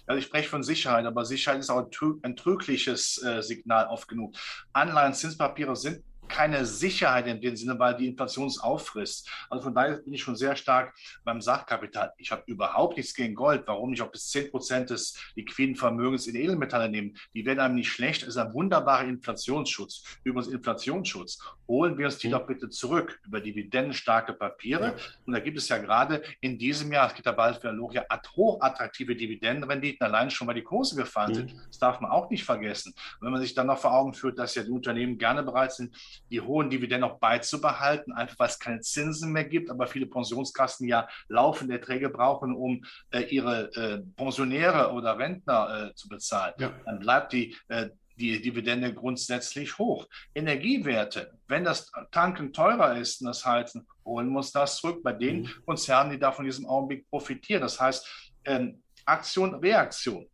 Also 0.06 0.20
ich 0.20 0.26
spreche 0.26 0.48
von 0.48 0.62
Sicherheit, 0.62 1.06
aber 1.06 1.24
Sicherheit 1.24 1.58
ist 1.58 1.70
auch 1.70 1.88
ein 2.22 2.36
trügliches 2.36 3.20
äh, 3.24 3.42
Signal 3.42 3.88
oft 3.88 4.06
genug. 4.06 4.36
Anleihen, 4.72 5.12
Zinspapiere 5.12 5.74
sind 5.74 6.04
keine 6.28 6.64
Sicherheit 6.66 7.26
in 7.26 7.40
dem 7.40 7.56
Sinne, 7.56 7.78
weil 7.78 7.96
die 7.96 8.06
Inflation 8.06 8.46
es 8.46 8.58
auffrisst. 8.58 9.28
Also 9.50 9.64
von 9.64 9.74
daher 9.74 9.98
bin 9.98 10.14
ich 10.14 10.22
schon 10.22 10.36
sehr 10.36 10.56
stark 10.56 10.94
beim 11.24 11.40
Sachkapital. 11.40 12.12
Ich 12.18 12.30
habe 12.30 12.42
überhaupt 12.46 12.96
nichts 12.96 13.14
gegen 13.14 13.34
Gold. 13.34 13.64
Warum 13.66 13.90
nicht 13.90 14.02
auch 14.02 14.10
bis 14.10 14.28
10 14.30 14.50
Prozent 14.50 14.90
des 14.90 15.18
liquiden 15.34 15.76
Vermögens 15.76 16.26
in 16.26 16.36
Edelmetalle 16.36 16.88
nehmen? 16.88 17.16
Die 17.34 17.44
werden 17.44 17.60
einem 17.60 17.74
nicht 17.74 17.90
schlecht. 17.90 18.22
Das 18.22 18.30
ist 18.30 18.36
ein 18.36 18.52
wunderbarer 18.52 19.04
Inflationsschutz. 19.04 20.04
Übrigens 20.24 20.52
Inflationsschutz. 20.52 21.38
Holen 21.68 21.98
wir 21.98 22.06
uns 22.06 22.18
die 22.18 22.28
mhm. 22.28 22.32
doch 22.32 22.46
bitte 22.46 22.68
zurück 22.68 23.20
über 23.26 23.40
dividendenstarke 23.40 24.32
Papiere. 24.32 24.86
Ja. 24.86 24.94
Und 25.26 25.32
da 25.32 25.40
gibt 25.40 25.58
es 25.58 25.68
ja 25.68 25.78
gerade 25.78 26.22
in 26.40 26.58
diesem 26.58 26.92
Jahr, 26.92 27.08
es 27.08 27.14
geht 27.14 27.26
ja 27.26 27.32
bald 27.32 27.56
für 27.60 27.70
Logia, 27.70 28.04
hochattraktive 28.36 29.16
Dividendenrenditen, 29.16 30.06
allein 30.06 30.30
schon, 30.30 30.46
weil 30.46 30.54
die 30.54 30.62
Kurse 30.62 30.96
gefallen 30.96 31.30
mhm. 31.30 31.34
sind. 31.34 31.54
Das 31.68 31.78
darf 31.78 32.00
man 32.00 32.10
auch 32.10 32.30
nicht 32.30 32.44
vergessen. 32.44 32.94
Und 33.20 33.26
wenn 33.26 33.32
man 33.32 33.40
sich 33.40 33.54
dann 33.54 33.66
noch 33.66 33.78
vor 33.78 33.92
Augen 33.92 34.14
führt, 34.14 34.38
dass 34.38 34.54
ja 34.54 34.62
die 34.62 34.70
Unternehmen 34.70 35.18
gerne 35.18 35.42
bereit 35.42 35.72
sind, 35.72 35.94
die 36.30 36.40
hohen 36.40 36.70
Dividenden 36.70 37.10
auch 37.10 37.18
beizubehalten, 37.18 38.12
einfach 38.12 38.38
weil 38.38 38.48
es 38.48 38.58
keine 38.58 38.80
Zinsen 38.80 39.32
mehr 39.32 39.44
gibt, 39.44 39.70
aber 39.70 39.86
viele 39.86 40.06
Pensionskassen 40.06 40.88
ja 40.88 41.08
laufende 41.28 41.74
Erträge 41.74 42.08
brauchen, 42.08 42.54
um 42.54 42.84
äh, 43.10 43.22
ihre 43.22 43.72
äh, 43.74 44.02
Pensionäre 44.16 44.92
oder 44.92 45.18
Rentner 45.18 45.90
äh, 45.90 45.94
zu 45.94 46.08
bezahlen. 46.08 46.54
Ja. 46.58 46.72
Dann 46.84 46.98
bleibt 46.98 47.32
die 47.32 47.56
äh, 47.68 47.90
die 48.16 48.40
Dividende 48.40 48.94
grundsätzlich 48.94 49.78
hoch. 49.78 50.06
Energiewerte, 50.34 51.38
wenn 51.48 51.64
das 51.64 51.92
Tanken 52.10 52.52
teurer 52.52 52.96
ist 52.96 53.20
und 53.20 53.26
das 53.26 53.44
Heizen, 53.44 53.86
holen 54.04 54.30
wir 54.30 54.38
uns 54.38 54.52
das 54.52 54.78
zurück 54.78 55.02
bei 55.02 55.12
den 55.12 55.42
mhm. 55.42 55.50
Konzernen, 55.66 56.12
die 56.12 56.18
da 56.18 56.32
von 56.32 56.44
diesem 56.44 56.66
Augenblick 56.66 57.08
profitieren. 57.10 57.62
Das 57.62 57.80
heißt, 57.80 58.32
ähm, 58.44 58.82
Aktion, 59.04 59.54
Reaktion. 59.56 60.26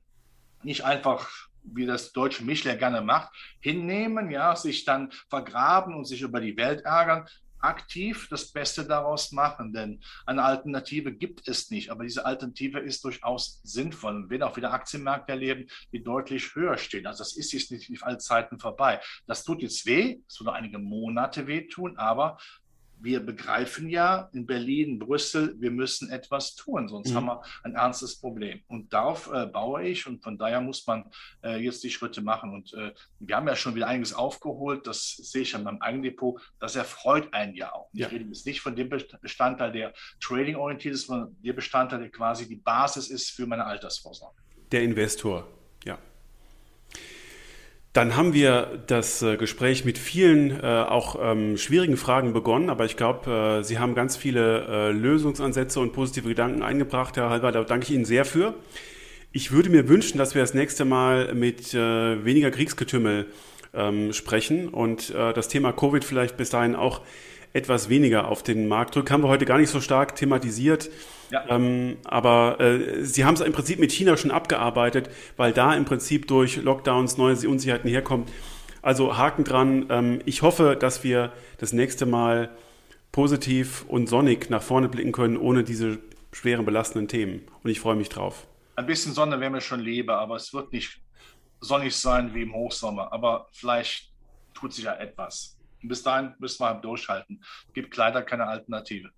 Nicht 0.63 0.85
einfach 0.85 1.29
wie 1.65 1.87
das 1.87 2.13
deutsche 2.13 2.45
Mischler 2.45 2.77
gerne 2.77 3.01
macht, 3.01 3.33
hinnehmen, 3.61 4.31
ja, 4.31 4.57
sich 4.57 4.85
dann 4.85 5.11
vergraben 5.29 5.95
und 5.95 6.05
sich 6.05 6.23
über 6.23 6.41
die 6.41 6.57
Welt 6.57 6.83
ärgern, 6.83 7.27
aktiv 7.63 8.27
das 8.29 8.51
Beste 8.51 8.85
daraus 8.85 9.33
machen, 9.33 9.73
denn 9.73 10.01
eine 10.27 10.43
Alternative 10.43 11.13
gibt 11.13 11.49
es 11.49 11.71
nicht. 11.71 11.91
Aber 11.91 12.05
diese 12.05 12.27
Alternative 12.27 12.81
ist 12.81 13.05
durchaus 13.05 13.61
sinnvoll 13.63 14.17
und 14.17 14.31
wird 14.31 14.43
auch 14.43 14.57
wieder 14.57 14.73
Aktienmärkte 14.73 15.33
erleben, 15.33 15.69
die 15.93 16.03
deutlich 16.03 16.55
höher 16.55 16.77
stehen. 16.77 17.07
Also 17.07 17.23
das 17.23 17.37
ist 17.37 17.53
jetzt 17.53 17.71
nicht 17.71 17.91
auf 17.93 18.07
alle 18.07 18.19
Zeiten 18.19 18.59
vorbei. 18.59 19.01
Das 19.27 19.45
tut 19.45 19.63
jetzt 19.63 19.87
weh, 19.87 20.21
es 20.29 20.41
wird 20.41 20.47
noch 20.47 20.55
einige 20.55 20.79
Monate 20.79 21.47
wehtun, 21.47 21.97
aber 21.97 22.39
wir 23.03 23.21
begreifen 23.21 23.89
ja 23.89 24.29
in 24.33 24.47
Berlin, 24.47 24.99
Brüssel, 24.99 25.55
wir 25.59 25.71
müssen 25.71 26.11
etwas 26.11 26.55
tun, 26.55 26.89
sonst 26.89 27.11
mhm. 27.11 27.17
haben 27.17 27.27
wir 27.27 27.43
ein 27.65 27.75
ernstes 27.75 28.19
Problem. 28.19 28.63
Und 28.69 28.93
darauf 28.93 29.31
äh, 29.33 29.47
baue 29.47 29.85
ich 29.85 30.07
und 30.07 30.23
von 30.23 30.39
daher 30.39 30.61
muss 30.61 30.87
man 30.87 31.11
äh, 31.43 31.63
jetzt 31.63 31.83
die 31.83 31.91
Schritte 31.91 32.23
machen. 32.23 32.53
Und 32.53 32.73
äh, 32.75 32.93
wir 33.19 33.37
haben 33.37 33.49
ja 33.49 33.57
schon 33.57 33.75
wieder 33.75 33.89
einiges 33.89 34.13
aufgeholt, 34.15 34.87
das 34.87 35.17
sehe 35.17 35.43
ich 35.43 35.55
an 35.55 35.65
meinem 35.65 35.81
eigenen 35.81 36.05
Depot, 36.05 36.41
das 36.61 36.77
erfreut 36.77 37.33
einen 37.33 37.55
ja 37.55 37.73
auch. 37.73 37.89
Ja. 37.93 38.07
Ich 38.07 38.13
rede 38.13 38.25
jetzt 38.25 38.47
nicht 38.47 38.61
von 38.61 38.77
dem 38.77 38.89
Bestandteil, 38.89 39.73
der 39.73 39.93
trading 40.21 40.57
orientiert 40.57 40.95
ist, 40.95 41.07
sondern 41.07 41.37
der 41.43 41.53
Bestandteil, 41.53 42.01
der 42.01 42.11
quasi 42.11 42.49
die 42.49 42.57
Basis 42.57 43.11
ist 43.11 43.31
für 43.31 43.47
meine 43.47 43.65
Altersvorsorge. 43.65 44.41
Der 44.71 44.83
Investor. 44.83 45.47
Dann 47.93 48.17
haben 48.17 48.33
wir 48.33 48.83
das 48.87 49.21
äh, 49.21 49.37
Gespräch 49.37 49.85
mit 49.85 49.99
vielen 49.99 50.51
äh, 50.51 50.63
auch 50.65 51.17
ähm, 51.21 51.59
schwierigen 51.59 51.99
Fragen 51.99 52.33
begonnen, 52.33 52.71
aber 52.71 52.87
ich 52.87 52.97
glaube, 52.97 53.59
äh, 53.61 53.63
Sie 53.63 53.79
haben 53.79 53.95
ganz 53.95 54.17
viele 54.17 54.67
äh, 54.67 54.93
Lösungsansätze 54.93 55.79
und 55.79 55.93
positive 55.93 56.29
Gedanken 56.29 56.63
eingebracht, 56.63 57.19
Herr 57.19 57.29
Halber. 57.29 57.53
Da 57.53 57.65
danke 57.65 57.85
ich 57.85 57.91
Ihnen 57.91 58.07
sehr 58.07 58.25
für. 58.25 58.55
Ich 59.31 59.53
würde 59.53 59.69
mir 59.69 59.89
wünschen, 59.89 60.17
dass 60.17 60.35
wir 60.35 60.41
das 60.41 60.55
nächste 60.55 60.87
Mal 60.87 61.35
mit 61.35 61.75
äh, 61.75 62.25
weniger 62.25 62.51
Kriegsgetümmel 62.51 63.27
ähm, 63.75 64.15
sprechen 64.15 64.69
und 64.69 65.11
äh, 65.11 65.35
das 65.35 65.49
Thema 65.49 65.73
Covid 65.73 66.05
vielleicht 66.05 66.39
bis 66.39 66.49
dahin 66.49 66.75
auch 66.75 67.03
etwas 67.53 67.89
weniger 67.89 68.29
auf 68.29 68.43
den 68.43 68.69
Markt 68.69 68.95
drückt. 68.95 69.11
Haben 69.11 69.23
wir 69.23 69.29
heute 69.29 69.45
gar 69.45 69.59
nicht 69.59 69.71
so 69.71 69.81
stark 69.81 70.17
thematisiert. 70.17 70.91
Ja. 71.31 71.45
Ähm, 71.49 71.97
aber 72.05 72.61
äh, 72.61 73.05
sie 73.05 73.25
haben 73.25 73.35
es 73.35 73.41
im 73.41 73.53
Prinzip 73.53 73.79
mit 73.79 73.93
China 73.93 74.17
schon 74.17 74.31
abgearbeitet, 74.31 75.11
weil 75.37 75.53
da 75.53 75.75
im 75.75 75.85
Prinzip 75.85 76.29
durch 76.29 76.57
Lockdowns 76.57 77.17
neue 77.17 77.37
Unsicherheiten 77.49 77.89
herkommen. 77.89 78.27
Also 78.83 79.17
Haken 79.17 79.45
dran. 79.45 79.87
Ähm, 79.89 80.21
ich 80.27 80.43
hoffe, 80.43 80.77
dass 80.79 81.05
wir 81.05 81.33
das 81.59 81.73
nächste 81.73 82.05
Mal 82.07 82.51
positiv 83.13 83.85
und 83.89 84.09
sonnig 84.09 84.51
nach 84.51 84.63
vorne 84.63 84.89
blicken 84.89 85.13
können, 85.13 85.37
ohne 85.37 85.65
diese 85.65 85.99
schweren, 86.33 86.65
belastenden 86.65 87.09
Themen. 87.09 87.43
Und 87.63 87.71
ich 87.71 87.81
freue 87.81 87.97
mich 87.97 88.09
drauf. 88.09 88.47
Ein 88.77 88.87
bisschen 88.87 89.13
Sonne 89.13 89.39
wäre 89.39 89.51
mir 89.51 89.61
schon 89.61 89.81
lieber, 89.81 90.19
aber 90.19 90.37
es 90.37 90.53
wird 90.55 90.73
nicht 90.73 91.01
sonnig 91.61 91.95
sein 91.95 92.35
wie 92.35 92.43
im 92.43 92.55
Hochsommer. 92.55 93.13
Aber 93.13 93.49
vielleicht 93.53 94.11
tut 94.55 94.73
sich 94.73 94.85
ja 94.85 94.95
etwas. 94.95 95.57
Und 95.83 95.89
bis 95.89 96.03
dahin 96.03 96.35
müssen 96.39 96.61
wir 96.61 96.69
halt 96.69 96.85
durchhalten. 96.85 97.43
Es 97.69 97.75
gibt 97.75 97.97
leider 97.97 98.23
keine 98.23 98.47
Alternative. 98.47 99.11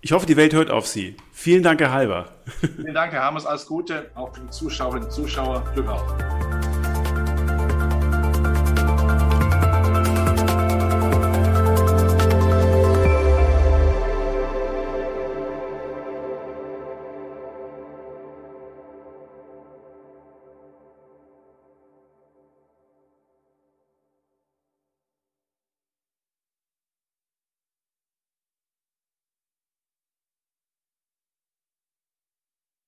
Ich 0.00 0.12
hoffe, 0.12 0.26
die 0.26 0.36
Welt 0.36 0.52
hört 0.54 0.70
auf 0.70 0.86
Sie. 0.86 1.16
Vielen 1.32 1.62
Dank, 1.62 1.80
Herr 1.80 1.92
Halber. 1.92 2.32
Vielen 2.60 2.94
Dank, 2.94 3.12
Herr 3.12 3.24
Hammes. 3.24 3.46
Alles 3.46 3.66
Gute, 3.66 4.10
auch 4.14 4.34
für 4.34 4.42
die 4.42 4.50
Zuschauerinnen 4.50 5.04
und 5.04 5.10
Zuschauer. 5.10 5.64
Glück 5.74 5.88
auf. 5.88 6.45